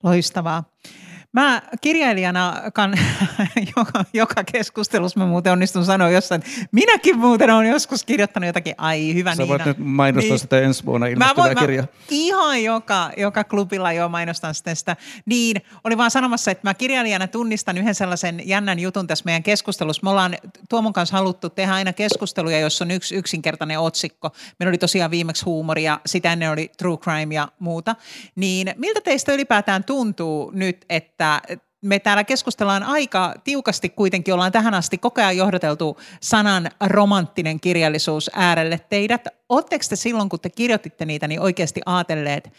[0.04, 0.64] Loistavaa.
[1.34, 2.98] Mä kirjailijana, kan,
[3.78, 9.14] joka, joka keskustelussa mä muuten onnistun sanoa jossain, minäkin muuten olen joskus kirjoittanut jotakin, ai
[9.14, 11.88] hyvä Sä voit nyt mainostaa niin, sitä ensi vuonna ilmestyvää kirjaa.
[12.10, 14.96] Ihan joka, joka klubilla jo mainostan sitten sitä.
[15.26, 20.04] Niin, oli vaan sanomassa, että mä kirjailijana tunnistan yhden sellaisen jännän jutun tässä meidän keskustelussa.
[20.04, 20.36] Me ollaan
[20.70, 24.32] Tuomon kanssa haluttu tehdä aina keskusteluja, jos on yksi yksinkertainen otsikko.
[24.60, 27.96] Meillä oli tosiaan viimeksi huumoria, sitä ennen oli true crime ja muuta.
[28.36, 31.42] Niin miltä teistä ylipäätään tuntuu nyt, että että
[31.82, 38.32] me täällä keskustellaan aika tiukasti kuitenkin, ollaan tähän asti koko ajan johdateltu sanan romanttinen kirjallisuus
[38.34, 39.28] äärelle teidät.
[39.50, 42.54] Oletteko te silloin, kun te kirjoititte niitä, niin oikeasti ajatelleet,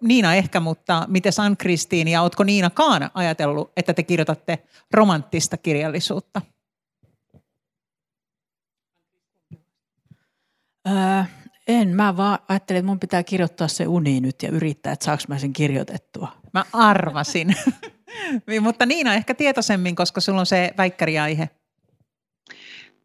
[0.00, 4.58] Niina ehkä, mutta miten San Kristiin ja oletko Niinakaan ajatellut, että te kirjoitatte
[4.92, 6.42] romanttista kirjallisuutta?
[11.68, 15.28] En, mä vaan ajattelin, että mun pitää kirjoittaa se uni nyt ja yrittää, että saaks
[15.28, 16.28] mä sen kirjoitettua.
[16.54, 17.56] Mä arvasin.
[18.60, 21.48] Mutta Niina ehkä tietoisemmin, koska sulla on se väikkäriaihe.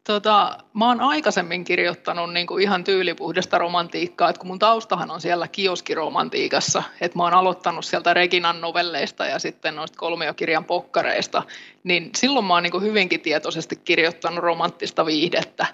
[0.06, 5.20] Tota, mä oon aikaisemmin kirjoittanut niin kuin ihan tyylipuhdesta romantiikkaa, että kun mun taustahan on
[5.20, 11.42] siellä kioskiromantiikassa, että mä oon aloittanut sieltä Reginan novelleista ja sitten noista kolmiokirjan pokkareista,
[11.84, 15.66] niin silloin mä oon niin kuin hyvinkin tietoisesti kirjoittanut romanttista viihdettä.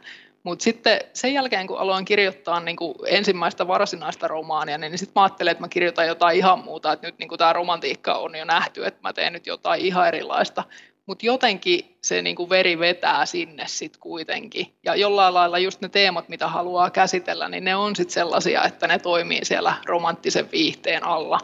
[0.43, 5.23] Mutta sitten sen jälkeen, kun aloin kirjoittaa niin kuin ensimmäistä varsinaista romaania, niin sitten mä
[5.23, 8.87] ajattelin, että mä kirjoitan jotain ihan muuta, että nyt niin tämä romantiikka on jo nähty,
[8.87, 10.65] että mä teen nyt jotain ihan erilaista.
[11.07, 14.75] Mutta jotenkin se niin kuin veri vetää sinne sitten kuitenkin.
[14.85, 18.87] Ja jollain lailla just ne teemat, mitä haluaa käsitellä, niin ne on sitten sellaisia, että
[18.87, 21.41] ne toimii siellä romanttisen viihteen alla.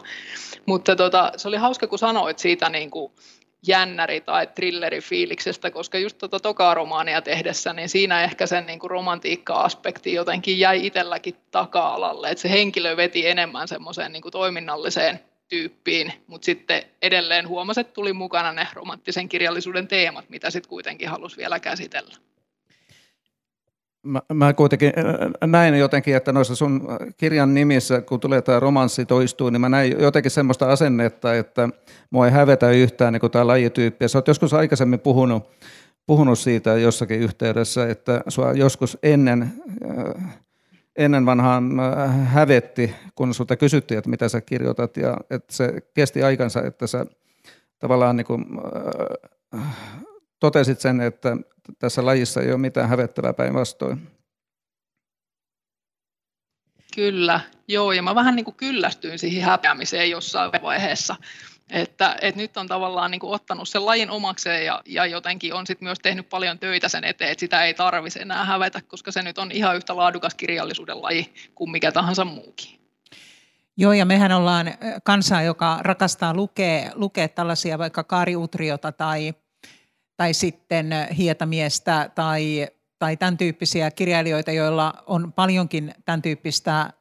[0.65, 3.11] Mutta tota, se oli hauska, kun sanoit siitä niin kuin
[3.67, 8.91] jännäri- tai thrillerifiiliksestä, koska just tuota tokaa romaania tehdessä, niin siinä ehkä sen niin kuin
[8.91, 16.45] romantiikka-aspekti jotenkin jäi itselläkin taka-alalle, että se henkilö veti enemmän semmoiseen niin toiminnalliseen tyyppiin, mutta
[16.45, 21.59] sitten edelleen huomasi, että tuli mukana ne romanttisen kirjallisuuden teemat, mitä sitten kuitenkin halusi vielä
[21.59, 22.15] käsitellä.
[24.07, 24.93] Mä, mä kuitenkin
[25.45, 29.95] näin jotenkin, että noissa sun kirjan nimissä, kun tulee tämä romanssi toistuu, niin mä näin
[29.99, 31.69] jotenkin semmoista asennetta, että
[32.09, 34.07] mua ei hävetä yhtään niin tämä lajityyppi.
[34.07, 35.49] sä oot joskus aikaisemmin puhunut,
[36.05, 39.53] puhunut siitä jossakin yhteydessä, että sua joskus ennen,
[40.95, 41.79] ennen vanhaan
[42.25, 47.05] hävetti, kun sulta kysyttiin, että mitä sä kirjoitat, ja että se kesti aikansa, että sä
[47.79, 48.45] tavallaan niin kuin,
[50.39, 51.37] totesit sen, että
[51.79, 54.11] tässä lajissa ei ole mitään hävettävää päinvastoin.
[56.95, 61.15] Kyllä, joo, ja mä vähän niin kuin kyllästyin siihen häpeämiseen jossain vaiheessa,
[61.69, 65.67] että, että nyt on tavallaan niin kuin ottanut sen lajin omakseen ja, ja jotenkin on
[65.67, 69.21] sit myös tehnyt paljon töitä sen eteen, että sitä ei tarvitse enää hävetä, koska se
[69.21, 72.79] nyt on ihan yhtä laadukas kirjallisuuden laji kuin mikä tahansa muukin.
[73.77, 79.33] Joo, ja mehän ollaan kansaa, joka rakastaa lukea, lukea tällaisia vaikka Kaari Utriota tai
[80.17, 82.67] tai sitten hietamiestä tai,
[82.99, 86.93] tai tämän tyyppisiä kirjailijoita, joilla on paljonkin tämän tyyppistä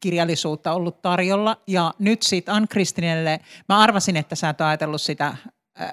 [0.00, 1.56] kirjallisuutta ollut tarjolla.
[1.66, 5.36] Ja nyt sitten Ann-Kristinelle, mä arvasin, että sä et ajatellut sitä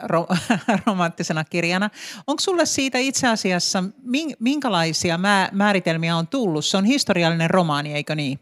[0.03, 0.37] ro-
[0.85, 1.89] romanttisena kirjana.
[2.27, 3.83] Onko sulle siitä itse asiassa,
[4.39, 5.19] minkälaisia
[5.51, 6.65] määritelmiä on tullut?
[6.65, 8.39] Se on historiallinen romaani, eikö niin?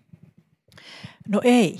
[1.28, 1.80] No ei.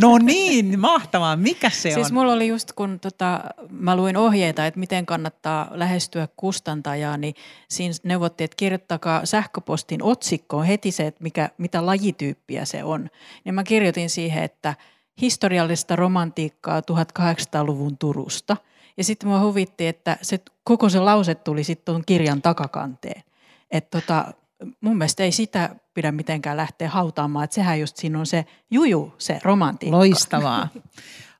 [0.00, 1.36] No niin, mahtavaa.
[1.36, 2.04] Mikä se siis on?
[2.04, 7.34] Siis mulla oli just, kun tota, mä luin ohjeita, että miten kannattaa lähestyä kustantajaa, niin
[7.68, 13.10] siinä neuvottiin, että kirjoittakaa sähköpostin otsikkoon heti se, että mikä, mitä lajityyppiä se on.
[13.44, 14.74] Niin mä kirjoitin siihen, että
[15.20, 18.56] historiallista romantiikkaa 1800-luvun Turusta.
[18.96, 23.22] Ja sitten mua huvitti, että se, koko se lause tuli sitten tuon kirjan takakanteen.
[23.70, 24.34] Että tota,
[24.80, 29.14] mun mielestä ei sitä pidä mitenkään lähteä hautaamaan, että sehän just siinä on se juju,
[29.18, 29.98] se romantiikka.
[29.98, 30.68] Loistavaa.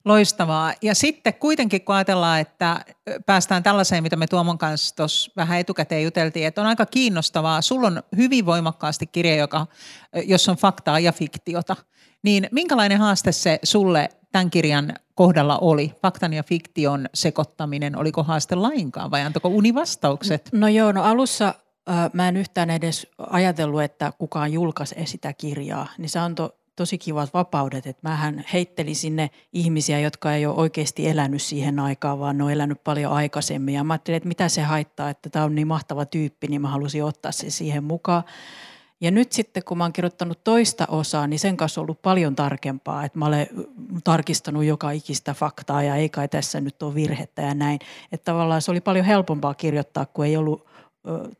[0.04, 0.72] Loistavaa.
[0.82, 2.84] Ja sitten kuitenkin kun ajatellaan, että
[3.26, 7.62] päästään tällaiseen, mitä me Tuomon kanssa tuossa vähän etukäteen juteltiin, että on aika kiinnostavaa.
[7.62, 9.66] Sulla on hyvin voimakkaasti kirja, joka,
[10.26, 11.76] jos on faktaa ja fiktiota.
[12.22, 15.92] Niin minkälainen haaste se sulle tämän kirjan kohdalla oli?
[16.02, 20.48] Faktan ja fiktion sekoittaminen, oliko haaste lainkaan vai antoiko uni vastaukset?
[20.52, 21.54] No joo, no alussa
[22.12, 27.34] mä en yhtään edes ajatellut, että kukaan julkaisee sitä kirjaa, niin se antoi tosi kivat
[27.34, 32.44] vapaudet, että mähän heittelin sinne ihmisiä, jotka ei ole oikeasti elänyt siihen aikaan, vaan ne
[32.44, 33.74] on elänyt paljon aikaisemmin.
[33.74, 36.68] Ja mä ajattelin, että mitä se haittaa, että tämä on niin mahtava tyyppi, niin mä
[36.68, 38.22] halusin ottaa sen siihen mukaan.
[39.00, 42.36] Ja nyt sitten, kun mä oon kirjoittanut toista osaa, niin sen kanssa on ollut paljon
[42.36, 43.46] tarkempaa, että mä olen
[44.04, 47.78] tarkistanut joka ikistä faktaa ja ei kai tässä nyt ole virhettä ja näin.
[48.12, 50.66] Että tavallaan se oli paljon helpompaa kirjoittaa, kun ei ollut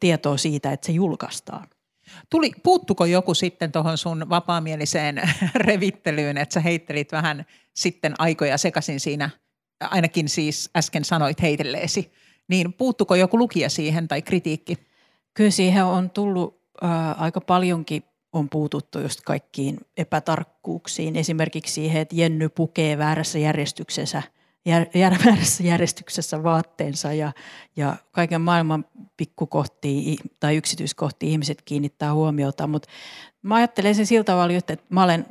[0.00, 1.68] tietoa siitä, että se julkaistaan.
[2.30, 5.22] Tuli, puuttuko joku sitten tuohon sun vapaamieliseen
[5.54, 9.30] revittelyyn, että sä heittelit vähän sitten aikoja sekaisin siinä,
[9.80, 12.12] ainakin siis äsken sanoit heitelleesi,
[12.48, 14.78] niin puuttuko joku lukija siihen tai kritiikki?
[15.34, 21.16] Kyllä siihen on tullut äh, aika paljonkin on puututtu just kaikkiin epätarkkuuksiin.
[21.16, 24.22] Esimerkiksi siihen, että Jenny pukee väärässä järjestyksessä–
[24.64, 24.86] jär,
[25.26, 27.32] väärässä järjestyksessä vaatteensa ja,
[27.76, 28.84] ja kaiken maailman
[29.16, 32.66] pikkukohtiin tai yksityiskohtiin ihmiset kiinnittää huomiota.
[32.66, 32.88] Mutta
[33.42, 35.26] mä ajattelen sen sillä tavalla, että mä olen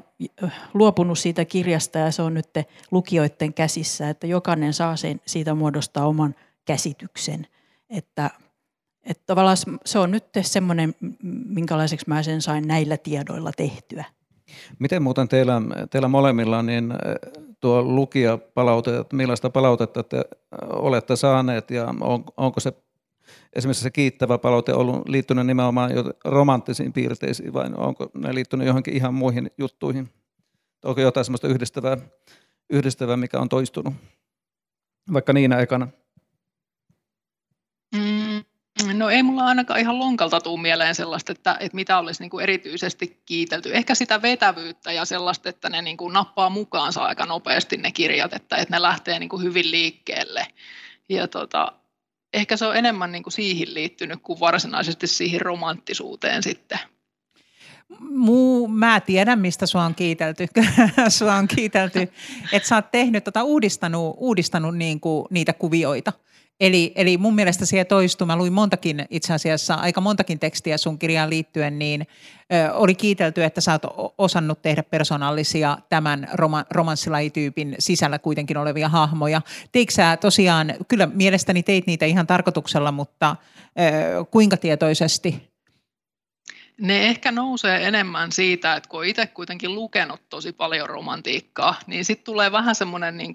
[0.74, 2.48] luopunut siitä kirjasta ja se on nyt
[2.92, 7.48] lukijoiden käsissä, että jokainen saa sen, siitä muodostaa oman käsityksen.
[7.90, 8.30] Että,
[9.04, 10.96] että tavallaan se on nyt semmoinen,
[11.46, 14.06] minkälaiseksi mä sen sain näillä tiedoilla tehtyä.
[14.80, 16.94] Miten muuten teillä, teillä molemmilla niin
[17.62, 20.26] tuo lukijapalaute, että millaista palautetta te
[20.62, 22.74] olette saaneet ja on, onko se
[23.54, 25.92] esimerkiksi se kiittävä palaute ollut liittynyt nimenomaan
[26.26, 30.10] romanttisiin piirteisiin vai onko ne liittynyt johonkin ihan muihin juttuihin?
[30.86, 31.98] Onko jotain sellaista yhdistävää,
[32.70, 33.94] yhdistävää mikä on toistunut
[35.14, 35.88] vaikka niinä ekana?
[38.94, 42.44] No ei mulla ainakaan ihan lonkalta tuu mieleen sellaista, että, että mitä olisi niin kuin
[42.44, 43.76] erityisesti kiitelty.
[43.76, 48.34] Ehkä sitä vetävyyttä ja sellaista, että ne niin kuin nappaa mukaansa aika nopeasti ne kirjat,
[48.34, 50.48] että, että ne lähtee niin kuin hyvin liikkeelle.
[51.10, 51.74] Ja tota,
[52.34, 56.80] ehkä se on enemmän niin kuin siihen liittynyt kuin varsinaisesti siihen romanttisuuteen sitten.
[58.00, 60.48] Muu, mä tiedän, mistä sua on kiitelty.
[61.18, 62.12] sua on kiitelty,
[62.52, 66.14] että sä oot tehnyt, tota, uudistanut, uudistanut niin kuin niitä kuvioita.
[66.60, 71.00] Eli, eli mun mielestä siihen toistuu, mä luin montakin itse asiassa, aika montakin tekstiä sun
[71.00, 72.08] kirjaan liittyen, niin
[72.54, 78.90] ö, oli kiitelty, että sä oot osannut tehdä persoonallisia tämän roma, romanssilajityypin sisällä kuitenkin olevia
[78.90, 79.42] hahmoja.
[79.72, 83.36] Teikö sä tosiaan, kyllä mielestäni teit niitä ihan tarkoituksella, mutta
[83.80, 85.52] ö, kuinka tietoisesti?
[86.82, 92.26] Ne ehkä nousee enemmän siitä, että kun itse kuitenkin lukenut tosi paljon romantiikkaa, niin sitten
[92.26, 93.34] tulee vähän semmoinen niin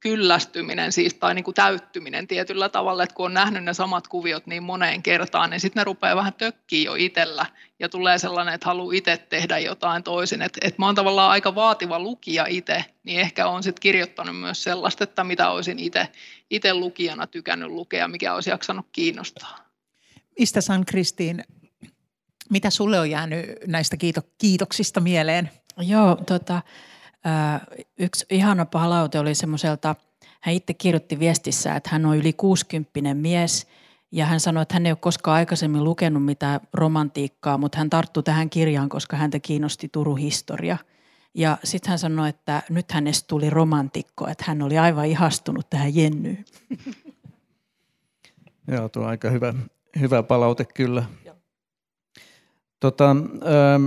[0.00, 4.46] kyllästyminen siis, tai niin kuin täyttyminen tietyllä tavalla, että kun on nähnyt ne samat kuviot
[4.46, 7.46] niin moneen kertaan, niin sitten ne rupeaa vähän tökkiä jo itsellä
[7.78, 10.42] ja tulee sellainen, että haluaa itse tehdä jotain toisin.
[10.42, 14.62] Että et mä oon tavallaan aika vaativa lukija itse, niin ehkä on sitten kirjoittanut myös
[14.62, 15.78] sellaista, että mitä olisin
[16.50, 19.58] itse lukijana tykännyt lukea, mikä olisi jaksanut kiinnostaa.
[20.38, 21.44] Mistä San Kristiin,
[22.50, 25.50] mitä sulle on jäänyt näistä kiito- kiitoksista mieleen?
[25.78, 26.62] Joo, tota,
[27.98, 29.94] yksi ihana palaute oli semmoiselta,
[30.40, 33.66] hän itse kirjoitti viestissä, että hän on yli 60 mies
[34.12, 38.22] ja hän sanoi, että hän ei ole koskaan aikaisemmin lukenut mitään romantiikkaa, mutta hän tarttui
[38.22, 40.76] tähän kirjaan, koska häntä kiinnosti Turun historia.
[41.34, 45.96] Ja sitten hän sanoi, että nyt hänestä tuli romantikko, että hän oli aivan ihastunut tähän
[45.96, 46.44] Jennyyn.
[48.72, 49.54] Joo, tuo on aika hyvä,
[50.00, 51.04] hyvä palaute kyllä.
[52.80, 53.86] Tota, ähm,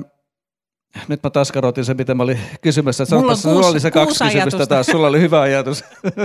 [1.08, 3.06] nyt mä taas karotin se, mitä mä olin kysymässä.
[3.12, 4.86] Mulla on kuusi, oli se kaksi kysymystä taas.
[4.86, 5.84] Sulla oli hyvä ajatus.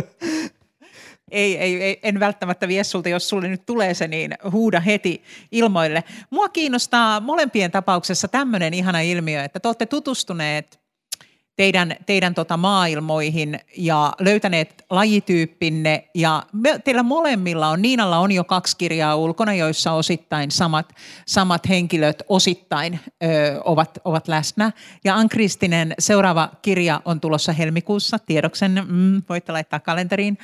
[1.31, 5.23] ei, ei, ei, en välttämättä vie sulta, jos sulle nyt tulee se, niin huuda heti
[5.53, 6.05] ilmoille.
[6.31, 10.78] Mua kiinnostaa molempien tapauksessa tämmöinen ihana ilmiö, että te olette tutustuneet
[11.59, 16.09] teidän, teidän tota maailmoihin ja löytäneet lajityyppinne.
[16.14, 20.92] Ja me, teillä molemmilla on, Niinalla on jo kaksi kirjaa ulkona, joissa osittain samat,
[21.27, 23.27] samat henkilöt osittain ö,
[23.64, 24.73] ovat, ovat läsnä.
[25.05, 30.38] Ja Ankristinen seuraava kirja on tulossa helmikuussa, tiedoksen mm, voitte laittaa kalenteriin.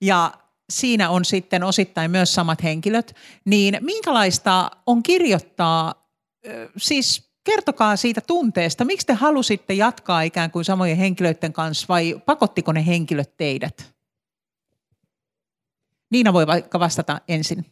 [0.00, 0.32] Ja
[0.70, 3.16] siinä on sitten osittain myös samat henkilöt.
[3.44, 5.94] Niin minkälaista on kirjoittaa,
[6.76, 8.84] siis kertokaa siitä tunteesta.
[8.84, 13.94] Miksi te halusitte jatkaa ikään kuin samojen henkilöiden kanssa vai pakottiko ne henkilöt teidät?
[16.10, 17.66] Niina voi vaikka vastata ensin.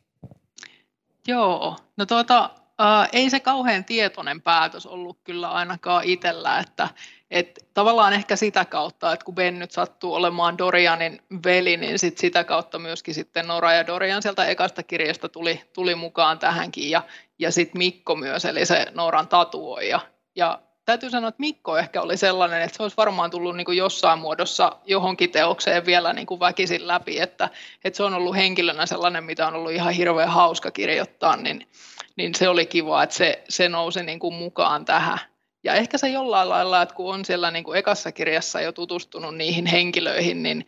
[1.26, 6.88] Joo, no tuota, äh, ei se kauhean tietoinen päätös ollut kyllä ainakaan itsellä, että
[7.32, 12.18] et tavallaan ehkä sitä kautta, että kun Ben nyt sattuu olemaan Dorianin veli, niin sit
[12.18, 17.02] sitä kautta myöskin sitten Nora ja Dorian sieltä ekasta kirjasta tuli, tuli mukaan tähänkin ja,
[17.38, 20.00] ja sitten Mikko myös, eli se Noran tatuoija.
[20.36, 23.78] Ja täytyy sanoa, että Mikko ehkä oli sellainen, että se olisi varmaan tullut niin kuin
[23.78, 27.48] jossain muodossa johonkin teokseen vielä niin kuin väkisin läpi, että,
[27.84, 31.68] että se on ollut henkilönä sellainen, mitä on ollut ihan hirveän hauska kirjoittaa, niin,
[32.16, 35.31] niin se oli kiva, että se, se nousi niin kuin mukaan tähän.
[35.64, 39.36] Ja ehkä se jollain lailla, että kun on siellä niin kuin ekassa kirjassa jo tutustunut
[39.36, 40.66] niihin henkilöihin, niin,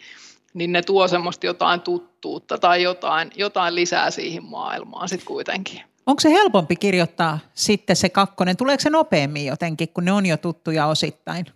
[0.54, 5.80] niin ne tuo semmoista jotain tuttuutta tai jotain, jotain lisää siihen maailmaan sitten kuitenkin.
[6.06, 8.56] Onko se helpompi kirjoittaa sitten se kakkonen?
[8.56, 11.46] Tuleeko se nopeammin jotenkin, kun ne on jo tuttuja osittain?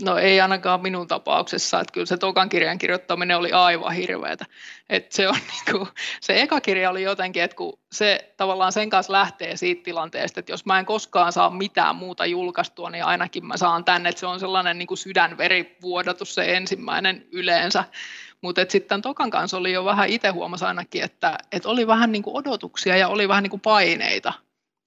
[0.00, 4.46] No ei ainakaan minun tapauksessa, että kyllä se tokan kirjan kirjoittaminen oli aivan hirveätä.
[4.88, 5.88] Että se, on niin kuin,
[6.20, 10.52] se eka kirja oli jotenkin, että kun se tavallaan sen kanssa lähtee siitä tilanteesta, että
[10.52, 14.26] jos mä en koskaan saa mitään muuta julkaistua, niin ainakin mä saan tänne, että se
[14.26, 17.84] on sellainen niin kuin sydänverivuodatus se ensimmäinen yleensä.
[18.40, 22.22] Mutta sitten Tokan kanssa oli jo vähän, itse huomasi ainakin, että, että oli vähän niin
[22.22, 24.32] kuin odotuksia ja oli vähän niin kuin paineita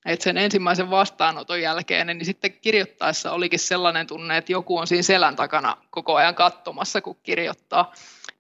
[0.06, 5.04] et sen ensimmäisen vastaanoton jälkeen, niin sitten kirjoittaessa olikin sellainen tunne, että joku on siinä
[5.04, 7.94] selän takana koko ajan katsomassa, kun kirjoittaa.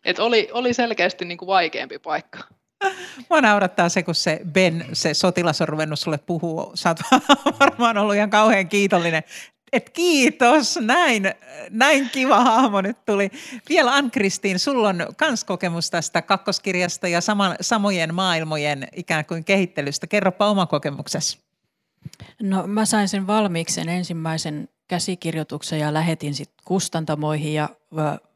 [0.05, 2.39] Et oli, oli selkeästi niin kuin vaikeampi paikka.
[3.29, 6.71] Mua naurattaa se, kun se Ben, se sotilas on ruvennut sulle puhua.
[6.75, 7.23] Sä oot
[7.59, 9.23] varmaan ollut ihan kauhean kiitollinen.
[9.73, 11.33] Et kiitos, näin,
[11.69, 13.31] näin kiva hahmo nyt tuli.
[13.69, 20.07] Vielä Ann-Kristiin, sulla on kans kokemus tästä kakkoskirjasta ja sama, samojen maailmojen ikään kuin kehittelystä.
[20.07, 21.44] Kerropa oma kokemuksesi.
[22.41, 27.69] No mä sain sen valmiiksi sen ensimmäisen käsikirjoituksen ja lähetin sitten kustantamoihin ja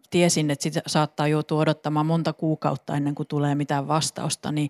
[0.09, 4.69] tiesin, että sitä saattaa joutua odottamaan monta kuukautta ennen kuin tulee mitään vastausta, niin,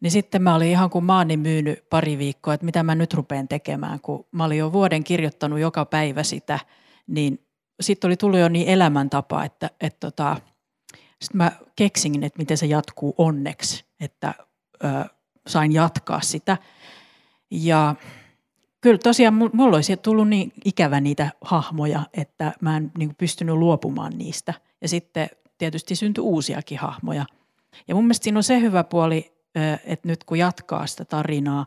[0.00, 3.48] niin sitten mä olin ihan kuin maani myynyt pari viikkoa, että mitä mä nyt rupean
[3.48, 6.58] tekemään, kun mä olin jo vuoden kirjoittanut joka päivä sitä,
[7.06, 7.46] niin
[7.80, 10.36] sitten oli tullut jo niin elämäntapa, että, että tota,
[11.22, 14.34] sitten mä keksin, että miten se jatkuu onneksi, että
[14.84, 14.88] ö,
[15.46, 16.56] sain jatkaa sitä.
[17.50, 17.94] Ja
[18.80, 24.12] Kyllä tosiaan mulla olisi tullut niin ikävä niitä hahmoja, että mä en niin pystynyt luopumaan
[24.18, 24.54] niistä.
[24.80, 27.26] Ja sitten tietysti syntyi uusiakin hahmoja.
[27.88, 29.32] Ja mun mielestä siinä on se hyvä puoli,
[29.84, 31.66] että nyt kun jatkaa sitä tarinaa,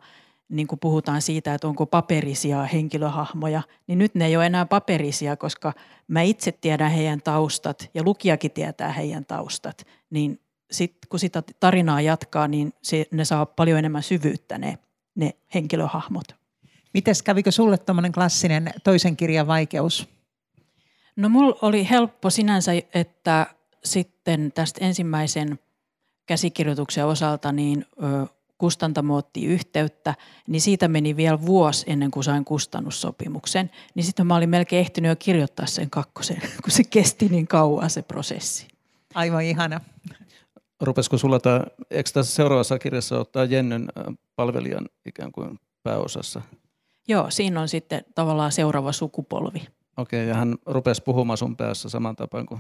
[0.50, 5.38] niin kun puhutaan siitä, että onko paperisia henkilöhahmoja, niin nyt ne ei ole enää paperisia,
[5.38, 5.74] koska
[6.08, 9.88] mä itse tiedän heidän taustat ja lukijakin tietää heidän taustat.
[10.10, 10.40] Niin
[10.72, 12.74] sit, kun sitä tarinaa jatkaa, niin
[13.12, 14.78] ne saa paljon enemmän syvyyttä ne,
[15.16, 16.41] ne henkilöhahmot.
[16.94, 20.10] Mites kävikö sulle tuommoinen klassinen toisen kirjan vaikeus?
[21.16, 23.48] No mulla oli helppo sinänsä, että
[23.84, 25.60] sitten tästä ensimmäisen
[26.26, 27.86] käsikirjoituksen osalta niin
[28.58, 30.16] kustantamo otti yhteyttä,
[30.48, 33.72] niin siitä meni vielä vuosi ennen kuin sain kustannussopimuksen.
[33.96, 37.90] Niin sitten mä olin melkein ehtinyt jo kirjoittaa sen kakkosen, kun se kesti niin kauan
[37.90, 38.68] se prosessi.
[39.16, 39.82] Aivan ihana.
[40.82, 43.88] Rupesiko sulla tämä, eikö tässä seuraavassa kirjassa ottaa Jennyn
[44.36, 46.42] palvelijan ikään kuin pääosassa?
[47.08, 49.68] Joo, siinä on sitten tavallaan seuraava sukupolvi.
[49.98, 52.60] Okei, ja hän rupesi puhumaan sun päässä saman tapaan kuin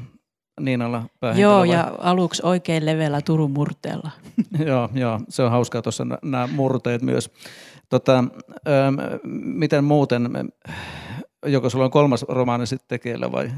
[0.59, 1.03] Niinalla
[1.35, 1.69] Joo, vai?
[1.69, 4.11] ja aluksi oikein leveällä Turun murteella.
[4.65, 7.31] joo, joo, se on hauskaa tuossa nämä murteet myös.
[7.89, 8.95] Tota, ähm,
[9.43, 10.29] miten muuten,
[11.45, 13.51] joko sulla on kolmas romaani sitten tekeillä vai?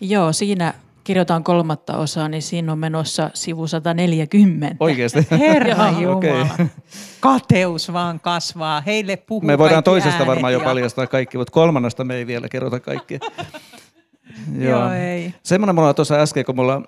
[0.00, 0.74] Joo, siinä
[1.08, 4.76] kirjoitan kolmatta osaa, niin siinä on menossa sivu 140.
[4.80, 5.26] Oikeasti?
[5.38, 6.16] Herra Jumala.
[6.16, 6.66] Okay.
[7.20, 8.80] Kateus vaan kasvaa.
[8.80, 12.80] Heille puhuu Me voidaan toisesta varmaan jo paljastaa kaikki, mutta kolmannesta me ei vielä kerrota
[12.80, 13.18] kaikki.
[14.58, 14.78] Joo.
[14.78, 15.34] Joo, ei.
[15.42, 16.82] Semmoinen mulla tuossa äsken, kun mulla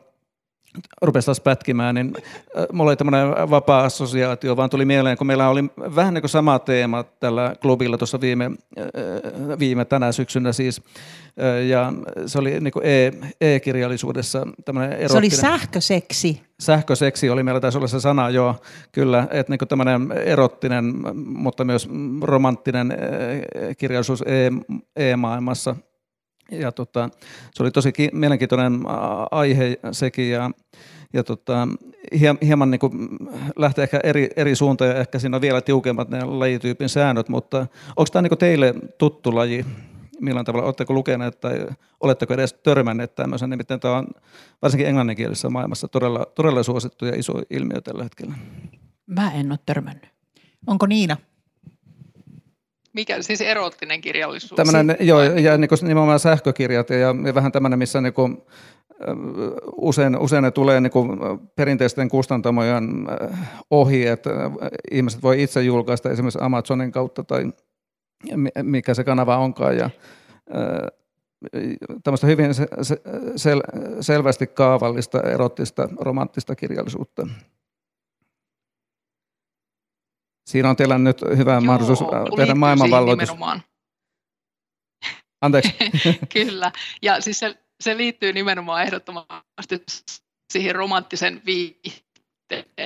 [1.03, 5.49] rupesi taas pätkimään, niin äh, mulla oli tämmöinen vapaa assosiaatio, vaan tuli mieleen, kun meillä
[5.49, 5.64] oli
[5.97, 8.45] vähän niin kuin sama teema tällä klubilla tuossa viime,
[8.79, 10.85] äh, viime tänä syksynä siis, äh,
[11.68, 11.93] ja
[12.26, 15.11] se oli niin kuin e, e-kirjallisuudessa tämmöinen erottinen.
[15.11, 16.43] Se oli sähköseksi.
[16.61, 18.57] Sähköseksi oli meillä taisi olla se sana, joo,
[18.93, 21.89] kyllä, että niin tämmöinen erottinen, mutta myös
[22.22, 22.95] romanttinen
[23.78, 24.51] kirjallisuus e,
[24.97, 25.76] e-maailmassa–
[26.51, 27.09] ja tota,
[27.55, 28.81] se oli tosi ki- mielenkiintoinen
[29.31, 30.51] aihe sekin ja,
[31.12, 31.68] ja tota,
[32.43, 32.93] hieman niin kuin
[33.57, 37.66] lähtee ehkä eri, eri suuntaan ja ehkä siinä on vielä tiukemmat ne lajityypin säännöt, mutta
[37.97, 39.64] onko tämä niin teille tuttu laji?
[40.21, 41.66] Millään tavalla oletteko lukeneet tai
[42.01, 43.51] oletteko edes törmänneet tämmöisen?
[43.51, 44.07] Nimittäin tämä on
[44.62, 48.35] varsinkin englanninkielisessä maailmassa todella, todella suosittu ja iso ilmiö tällä hetkellä.
[49.07, 50.11] Mä en ole törmännyt.
[50.66, 51.16] Onko Niina?
[52.93, 54.57] Mikä, siis erottinen kirjallisuus?
[54.57, 58.43] Tämmönen, joo, ja niin kuin nimenomaan sähkökirjat ja, ja vähän tämmöinen, missä niin kuin,
[59.77, 61.18] usein, usein ne tulee niin kuin
[61.57, 63.07] perinteisten kustantamojen
[63.71, 64.31] ohi, että
[64.91, 67.53] ihmiset voi itse julkaista esimerkiksi Amazonin kautta tai
[68.62, 69.77] mikä se kanava onkaan.
[69.77, 69.91] Ja,
[72.05, 72.55] tämmöistä hyvin
[73.37, 73.61] sel,
[74.01, 77.27] selvästi kaavallista, erottista, romanttista kirjallisuutta.
[80.47, 83.31] Siinä on teillä nyt hyvä Joo, mahdollisuus tehdä maailmanvalloitus.
[85.41, 85.75] Anteeksi.
[86.33, 89.85] Kyllä, ja siis se, se liittyy nimenomaan ehdottomasti
[90.53, 92.10] siihen romanttisen viihteen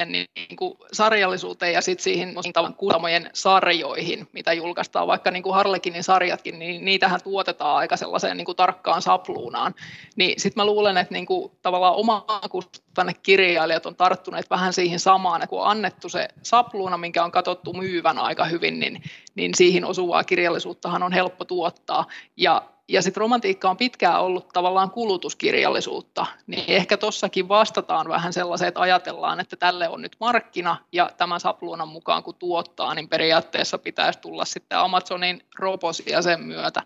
[0.06, 2.34] niin, niin kuin sarjallisuuteen ja sitten siihen
[2.76, 8.44] kuutamojen sarjoihin, mitä julkaistaan, vaikka niin kuin Harlekinin sarjatkin, niin niitähän tuotetaan aika sellaiseen niin
[8.44, 9.74] kuin tarkkaan sapluunaan.
[10.16, 15.42] Niin sitten mä luulen, että niin kuin tavallaan omakustanne kirjailijat on tarttuneet vähän siihen samaan,
[15.42, 19.02] että kun on annettu se sapluuna, minkä on katsottu myyvän aika hyvin, niin,
[19.34, 22.06] niin siihen osuvaa kirjallisuuttahan on helppo tuottaa.
[22.36, 28.68] Ja ja sitten romantiikka on pitkään ollut tavallaan kulutuskirjallisuutta, niin ehkä tuossakin vastataan vähän sellaiseen,
[28.68, 33.78] että ajatellaan, että tälle on nyt markkina, ja tämän sapluunan mukaan kun tuottaa, niin periaatteessa
[33.78, 36.82] pitäisi tulla sitten Amazonin robosia sen myötä.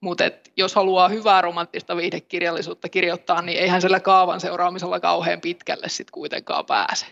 [0.00, 0.24] Mutta
[0.56, 6.66] jos haluaa hyvää romanttista viihdekirjallisuutta kirjoittaa, niin eihän sillä kaavan seuraamisella kauhean pitkälle sitten kuitenkaan
[6.66, 7.06] pääse.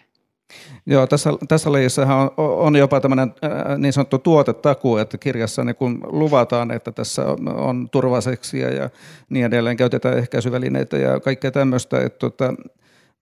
[0.87, 3.35] Joo, tässä, tässä lajissahan on, on jopa tämmöinen
[3.79, 8.91] niin sanottu tuotetakuu, että kirjassa niin kun luvataan, että tässä on, on turvaseksiä ja
[9.31, 12.01] niin edelleen, käytetään ehkäisyvälineitä ja kaikkea tämmöistä.
[12.01, 12.55] Että tota,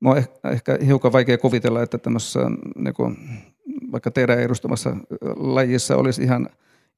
[0.05, 0.23] on
[0.53, 2.41] ehkä hiukan vaikea kuvitella, että tämmöisessä
[2.77, 3.17] niin kun,
[3.93, 4.97] vaikka teidän edustamassa
[5.37, 6.49] lajissa olisi ihan,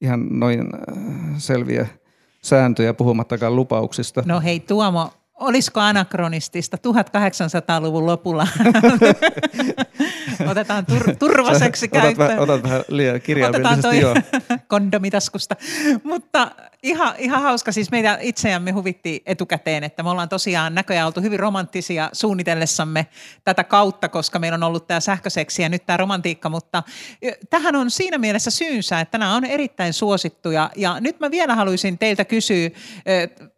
[0.01, 0.69] ihan noin
[1.37, 1.87] selviä
[2.41, 4.23] sääntöjä puhumattakaan lupauksista.
[4.25, 5.09] No hei Tuomo,
[5.43, 8.47] olisiko anakronistista 1800-luvun lopulla?
[10.51, 12.39] Otetaan tur- turvaseksi käyttöön.
[12.39, 14.15] Otat, otat vähän liian kirjaimellisesti, joo.
[14.67, 15.55] kondomitaskusta.
[16.03, 16.51] Mutta
[16.83, 21.39] ihan, ihan hauska, siis meitä itseämme huvitti etukäteen, että me ollaan tosiaan näköjään oltu hyvin
[21.39, 23.07] romanttisia suunnitellessamme
[23.43, 26.83] tätä kautta, koska meillä on ollut tämä sähköseksi ja nyt tämä romantiikka, mutta
[27.49, 30.69] tähän on siinä mielessä syynsä, että nämä on erittäin suosittuja.
[30.75, 32.69] Ja nyt mä vielä haluaisin teiltä kysyä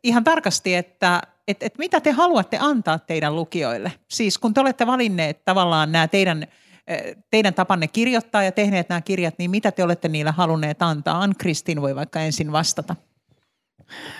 [0.03, 3.91] ihan tarkasti, että et, et mitä te haluatte antaa teidän lukijoille?
[4.09, 6.47] Siis kun te olette valinneet tavallaan nämä teidän,
[6.87, 11.21] eh, teidän tapanne kirjoittaa ja tehneet nämä kirjat, niin mitä te olette niillä halunneet antaa?
[11.21, 12.95] Ann-Kristin voi vaikka ensin vastata.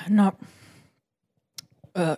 [0.10, 0.32] No,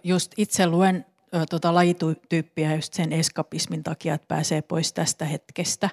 [0.03, 1.05] just itse luen
[1.49, 5.89] tota, lajityyppiä just sen eskapismin takia, että pääsee pois tästä hetkestä.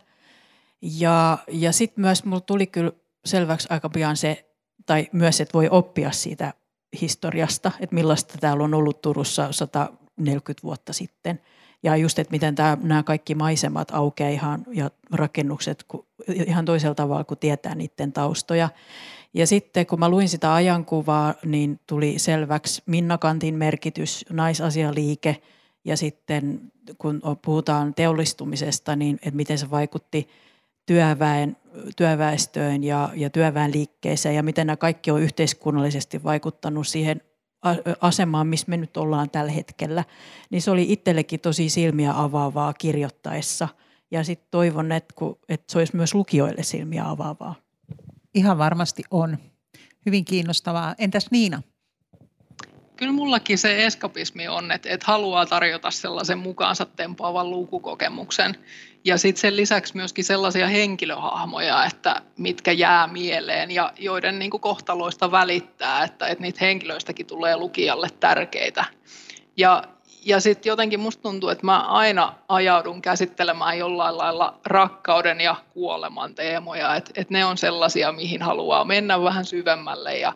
[0.82, 2.92] Ja, ja sitten myös mulla tuli kyllä
[3.24, 4.50] selväksi aika pian se,
[4.86, 6.54] tai myös, että voi oppia siitä
[7.00, 11.40] historiasta, että millaista täällä on ollut Turussa 140 vuotta sitten.
[11.82, 15.84] Ja just, että miten tämä, nämä kaikki maisemat aukeaa ihan, ja rakennukset
[16.28, 18.68] ihan toisella tavalla, kun tietää niiden taustoja.
[19.34, 25.42] Ja sitten kun mä luin sitä ajankuvaa, niin tuli selväksi Minnakantin merkitys, naisasialiike
[25.84, 26.60] ja sitten
[26.98, 30.28] kun puhutaan teollistumisesta, niin että miten se vaikutti
[30.86, 31.56] työväen,
[31.96, 37.20] työväestöön ja, ja työväen liikkeeseen ja miten nämä kaikki on yhteiskunnallisesti vaikuttanut siihen
[38.00, 40.04] asemaan, missä me nyt ollaan tällä hetkellä,
[40.50, 43.68] niin se oli itsellekin tosi silmiä avaavaa kirjoittaessa.
[44.10, 47.54] Ja sitten toivon, että, kun, että se olisi myös lukijoille silmiä avaavaa.
[48.34, 49.38] Ihan varmasti on.
[50.06, 50.94] Hyvin kiinnostavaa.
[50.98, 51.62] Entäs Niina?
[52.96, 58.56] Kyllä mullakin se eskapismi on, että, että haluaa tarjota sellaisen mukaansa tempaava lukukokemuksen.
[59.04, 64.60] Ja sitten sen lisäksi myöskin sellaisia henkilöhahmoja, että mitkä jää mieleen ja joiden niin kuin
[64.60, 68.84] kohtaloista välittää, että, että niitä henkilöistäkin tulee lukijalle tärkeitä.
[69.56, 69.84] Ja
[70.26, 76.34] ja sitten jotenkin musta tuntuu, että mä aina ajaudun käsittelemään jollain lailla rakkauden ja kuoleman
[76.34, 80.32] teemoja, että et ne on sellaisia, mihin haluaa mennä vähän syvemmälle ja,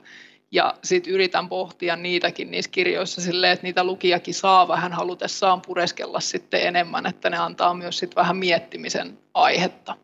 [0.50, 6.20] ja sitten yritän pohtia niitäkin niissä kirjoissa silleen, että niitä lukijakin saa vähän halutessaan pureskella
[6.20, 9.96] sitten enemmän, että ne antaa myös sitten vähän miettimisen aihetta.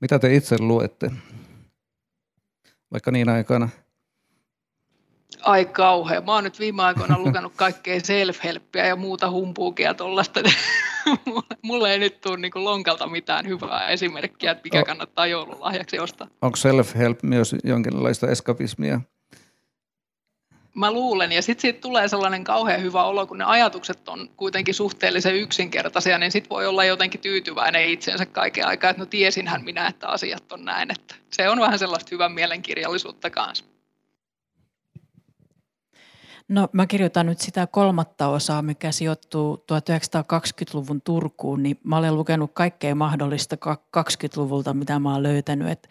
[0.00, 1.10] Mitä te itse luette?
[2.92, 3.68] Vaikka niin aikana
[5.42, 6.24] ai kauhean.
[6.24, 10.40] Mä oon nyt viime aikoina lukenut kaikkea self-helppiä ja muuta humpuukia tuollaista.
[11.62, 16.28] Mulle ei nyt tule niin lonkalta mitään hyvää esimerkkiä, että mikä kannattaa joululahjaksi ostaa.
[16.42, 19.00] Onko self-help myös jonkinlaista eskapismia?
[20.76, 24.74] Mä luulen, ja sitten siitä tulee sellainen kauhean hyvä olo, kun ne ajatukset on kuitenkin
[24.74, 29.86] suhteellisen yksinkertaisia, niin sitten voi olla jotenkin tyytyväinen itsensä kaiken aikaa, että no tiesinhän minä,
[29.86, 30.90] että asiat on näin.
[30.90, 33.64] Että se on vähän sellaista hyvän mielenkirjallisuutta kanssa.
[36.48, 42.50] No mä kirjoitan nyt sitä kolmatta osaa, mikä sijoittuu 1920-luvun Turkuun, niin mä olen lukenut
[42.54, 43.56] kaikkea mahdollista
[43.96, 45.68] 20-luvulta, mitä mä oon löytänyt.
[45.68, 45.88] Et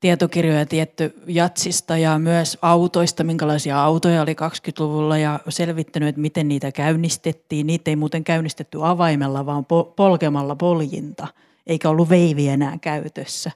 [0.00, 6.72] tietokirjoja tietty jatsista ja myös autoista, minkälaisia autoja oli 20-luvulla ja selvittänyt, että miten niitä
[6.72, 7.66] käynnistettiin.
[7.66, 9.66] Niitä ei muuten käynnistetty avaimella, vaan
[9.96, 11.28] polkemalla poljinta,
[11.66, 13.50] eikä ollut veivi enää käytössä.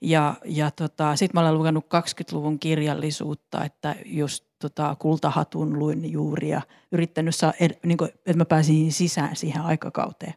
[0.00, 6.48] Ja, ja tota, sitten mä olen lukenut 20-luvun kirjallisuutta, että just tota, kultahatun luin juuri
[6.48, 7.52] ja yrittänyt saa,
[7.84, 10.34] niin kuin, että mä pääsin sisään siihen aikakauteen.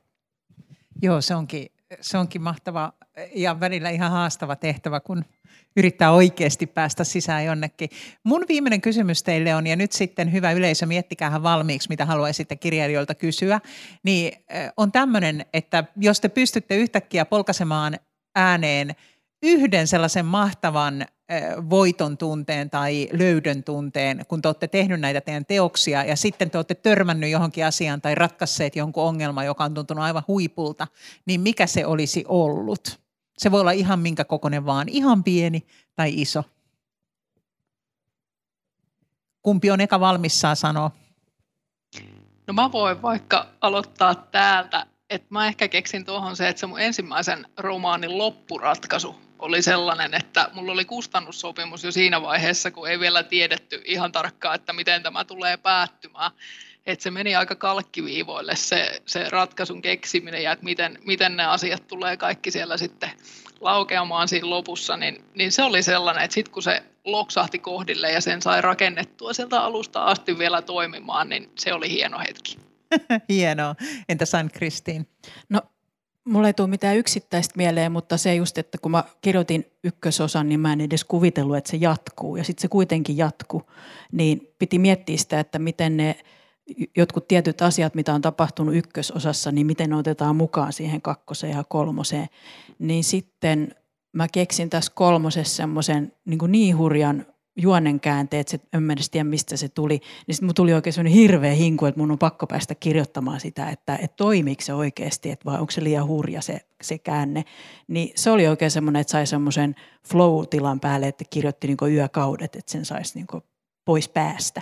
[1.02, 1.68] Joo, se onkin,
[2.02, 2.94] se onkin mahtava
[3.36, 5.26] ja välillä ihan haastava tehtävä, kun
[5.78, 7.90] yrittää oikeasti päästä sisään jonnekin.
[8.24, 13.16] Mun viimeinen kysymys teille on, ja nyt sitten hyvä yleisö, miettikäähän valmiiksi, mitä haluaisitte kirjailijoilta
[13.16, 13.62] kysyä,
[14.04, 14.46] niin
[14.78, 17.98] on tämmöinen, että jos te pystytte yhtäkkiä polkasemaan
[18.36, 18.96] ääneen
[19.44, 21.06] yhden sellaisen mahtavan
[21.70, 26.58] voiton tunteen tai löydön tunteen, kun te olette tehnyt näitä teidän teoksia ja sitten te
[26.58, 30.88] olette törmännyt johonkin asiaan tai ratkasseet jonkun ongelman, joka on tuntunut aivan huipulta,
[31.26, 33.07] niin mikä se olisi ollut?
[33.38, 36.44] Se voi olla ihan minkä kokoinen vaan, ihan pieni tai iso.
[39.42, 40.92] Kumpi on eka valmis saa sanoa?
[42.48, 46.80] No mä voin vaikka aloittaa täältä, että mä ehkä keksin tuohon se, että se mun
[46.80, 53.24] ensimmäisen romaanin loppuratkaisu oli sellainen, että mulla oli kustannussopimus jo siinä vaiheessa, kun ei vielä
[53.24, 56.32] tiedetty ihan tarkkaan, että miten tämä tulee päättymään.
[56.88, 61.88] Että se meni aika kalkkiviivoille se, se ratkaisun keksiminen ja että miten, miten ne asiat
[61.88, 63.10] tulee kaikki siellä sitten
[63.60, 68.22] laukeamaan siinä lopussa, niin, niin se oli sellainen, että sitten kun se loksahti kohdille ja
[68.22, 72.58] sen sai rakennettua sieltä alusta asti vielä toimimaan, niin se oli hieno hetki.
[73.30, 73.76] Hienoa.
[74.10, 75.08] Entä San Kristiin?
[75.50, 75.62] No
[76.28, 80.60] Mulla ei tule mitään yksittäistä mieleen, mutta se just, että kun mä kirjoitin ykkösosan, niin
[80.60, 82.36] mä en edes kuvitellut, että se jatkuu.
[82.36, 83.72] Ja sitten se kuitenkin jatkuu.
[84.12, 86.16] Niin piti miettiä sitä, että miten ne
[86.98, 91.64] jotkut tietyt asiat, mitä on tapahtunut ykkösosassa, niin miten ne otetaan mukaan siihen kakkoseen ja
[91.64, 92.28] kolmoseen.
[92.80, 93.76] Niin sitten
[94.14, 97.26] mä keksin tässä kolmosessa semmoisen niin, niin hurjan
[97.58, 101.20] juonen käänteet, että en mä edes tiedä mistä se tuli, niin sitten tuli oikein sellainen
[101.20, 105.46] hirveä hinku, että mun on pakko päästä kirjoittamaan sitä, että, että toimiiko se oikeasti, että
[105.46, 107.46] vai onko se liian hurja se, se käänne.
[107.88, 109.76] Niin se oli oikein semmoinen, että sai semmoisen
[110.08, 113.44] flow-tilan päälle, että kirjoitti niin yökaudet, että sen saisi niin
[113.86, 114.62] pois päästä.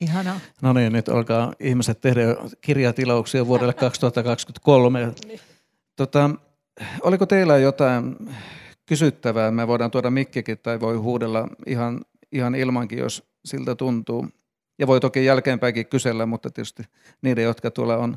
[0.00, 0.40] Ihanaa.
[0.62, 2.20] No niin, nyt alkaa ihmiset tehdä
[2.60, 5.12] kirjatilauksia vuodelle 2023.
[5.96, 6.30] Tota,
[7.02, 8.16] oliko teillä jotain
[8.86, 9.50] kysyttävää.
[9.50, 12.00] Me voidaan tuoda mikkikin tai voi huudella ihan,
[12.32, 14.28] ihan ilmankin, jos siltä tuntuu.
[14.78, 16.82] Ja voi toki jälkeenpäinkin kysellä, mutta tietysti
[17.22, 18.16] niiden, jotka tuolla on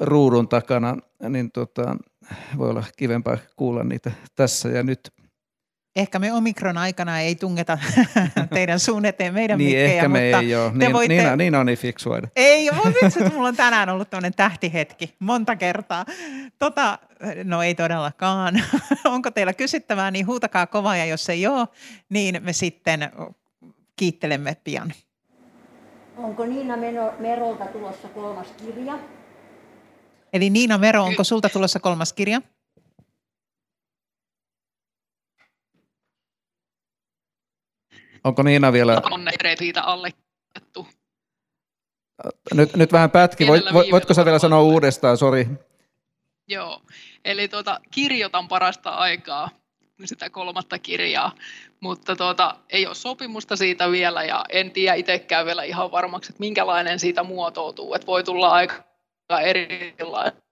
[0.00, 0.96] ruudun takana,
[1.28, 1.96] niin tota,
[2.58, 5.17] voi olla kivempaa kuulla niitä tässä ja nyt.
[5.98, 7.78] Ehkä me omikron aikana ei tungeta
[8.54, 10.70] teidän suun eteen meidän niin, mikkejä, ehkä me mutta ei ole.
[10.70, 11.16] te Niin, voitte...
[11.16, 12.18] Niina, Niina on niin fiksua.
[12.36, 16.04] Ei, voi vitsi, että mulla on tänään ollut tämmöinen tähtihetki monta kertaa.
[16.58, 16.98] Tota,
[17.44, 18.62] no ei todellakaan.
[19.04, 21.68] Onko teillä kysyttävää, niin huutakaa kovaa ja jos ei ole,
[22.08, 23.10] niin me sitten
[23.96, 24.92] kiittelemme pian.
[26.16, 28.98] Onko Niina Meno, Merolta tulossa kolmas kirja?
[30.32, 32.42] Eli Niina Mero, onko sulta tulossa kolmas kirja?
[38.24, 40.86] Onko Niina vielä, On siitä allekirjoitettu.
[42.54, 45.48] nyt, nyt vähän pätki, Voit, voitko sä vielä sanoa uudestaan, sori.
[46.48, 46.82] Joo,
[47.24, 49.50] eli tuota, kirjoitan parasta aikaa
[50.04, 51.32] sitä kolmatta kirjaa,
[51.80, 56.40] mutta tuota, ei ole sopimusta siitä vielä ja en tiedä itsekään vielä ihan varmaksi, että
[56.40, 57.94] minkälainen siitä muotoutuu.
[57.94, 58.84] Että voi tulla aika
[59.40, 60.42] erilaista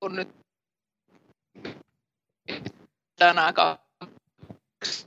[0.00, 0.28] kuin nyt
[3.18, 5.06] tänään kaksi.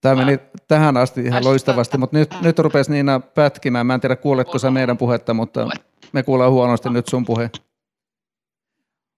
[0.00, 3.86] Tämä meni tähän asti ihan loistavasti, mutta nyt, nyt rupesi Niina pätkimään.
[3.86, 5.66] Mä en tiedä, kuuletko sä meidän puhetta, mutta
[6.12, 7.50] me kuullaan huonosti nyt sun puhe.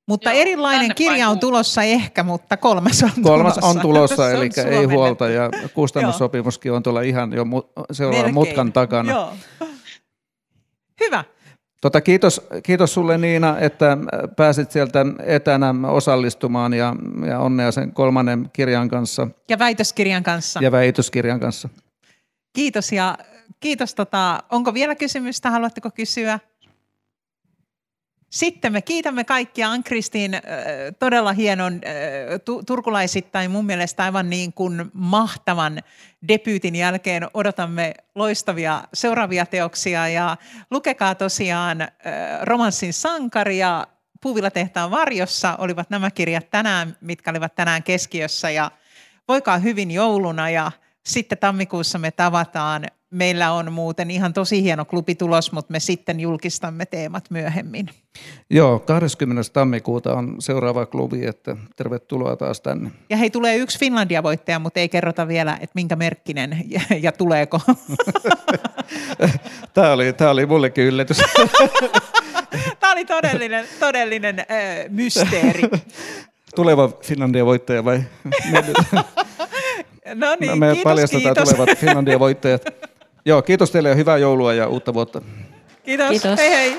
[0.08, 3.66] Mutta Joo, erilainen kirja on tulossa ehkä, mutta kolmas on Kolmas tulossa.
[3.78, 8.18] on tulossa, Se on eli ei huolta, ja kustannussopimuskin on tuolla ihan jo mu- seuraavan
[8.18, 8.34] Melkein.
[8.34, 9.12] mutkan takana.
[9.12, 9.32] Joo.
[11.00, 11.24] Hyvä.
[11.86, 13.98] Tota, kiitos, kiitos sulle Niina, että
[14.36, 20.60] pääsit sieltä etänä osallistumaan ja, ja onnea sen kolmannen kirjan kanssa Ja väitöskirjan kanssa.
[20.62, 21.68] ja väitöskirjan kanssa.
[22.52, 23.18] Kiitos ja
[23.60, 23.94] kiitos.
[23.94, 25.50] Tota, onko vielä kysymystä?
[25.50, 26.38] Haluatteko kysyä?
[28.30, 30.42] Sitten me kiitämme kaikkia Ann-Kristin äh,
[30.98, 35.82] todella hienon äh, tu- turkulaisittain mun mielestä aivan niin kuin mahtavan
[36.28, 40.36] debyytin jälkeen odotamme loistavia seuraavia teoksia ja
[40.70, 41.88] lukekaa tosiaan äh,
[42.42, 43.86] Romanssin sankari ja
[44.20, 48.70] Puuvilatehtaan varjossa olivat nämä kirjat tänään, mitkä olivat tänään keskiössä ja
[49.28, 50.72] voikaa hyvin jouluna ja
[51.06, 52.86] sitten tammikuussa me tavataan.
[53.10, 57.88] Meillä on muuten ihan tosi hieno klubitulos, mutta me sitten julkistamme teemat myöhemmin.
[58.50, 59.42] Joo, 20.
[59.52, 62.90] tammikuuta on seuraava klubi, että tervetuloa taas tänne.
[63.10, 67.60] Ja hei, tulee yksi Finlandia-voittaja, mutta ei kerrota vielä, että minkä merkkinen ja, ja tuleeko.
[69.74, 71.16] Tämä oli, tämä oli mullekin yllätys.
[72.80, 74.46] Tämä oli todellinen, todellinen äh,
[74.88, 75.62] mysteeri.
[76.56, 78.02] Tuleva Finlandia voittaja vai?
[80.14, 81.54] No niin, Me kiitos, paljastetaan kiitos.
[81.54, 82.62] tulevat Finlandia voittajat.
[83.26, 85.22] Joo, kiitos teille ja hyvää joulua ja uutta vuotta.
[85.84, 86.10] Kiitos.
[86.10, 86.38] Kiitos.
[86.38, 86.76] Hei hei.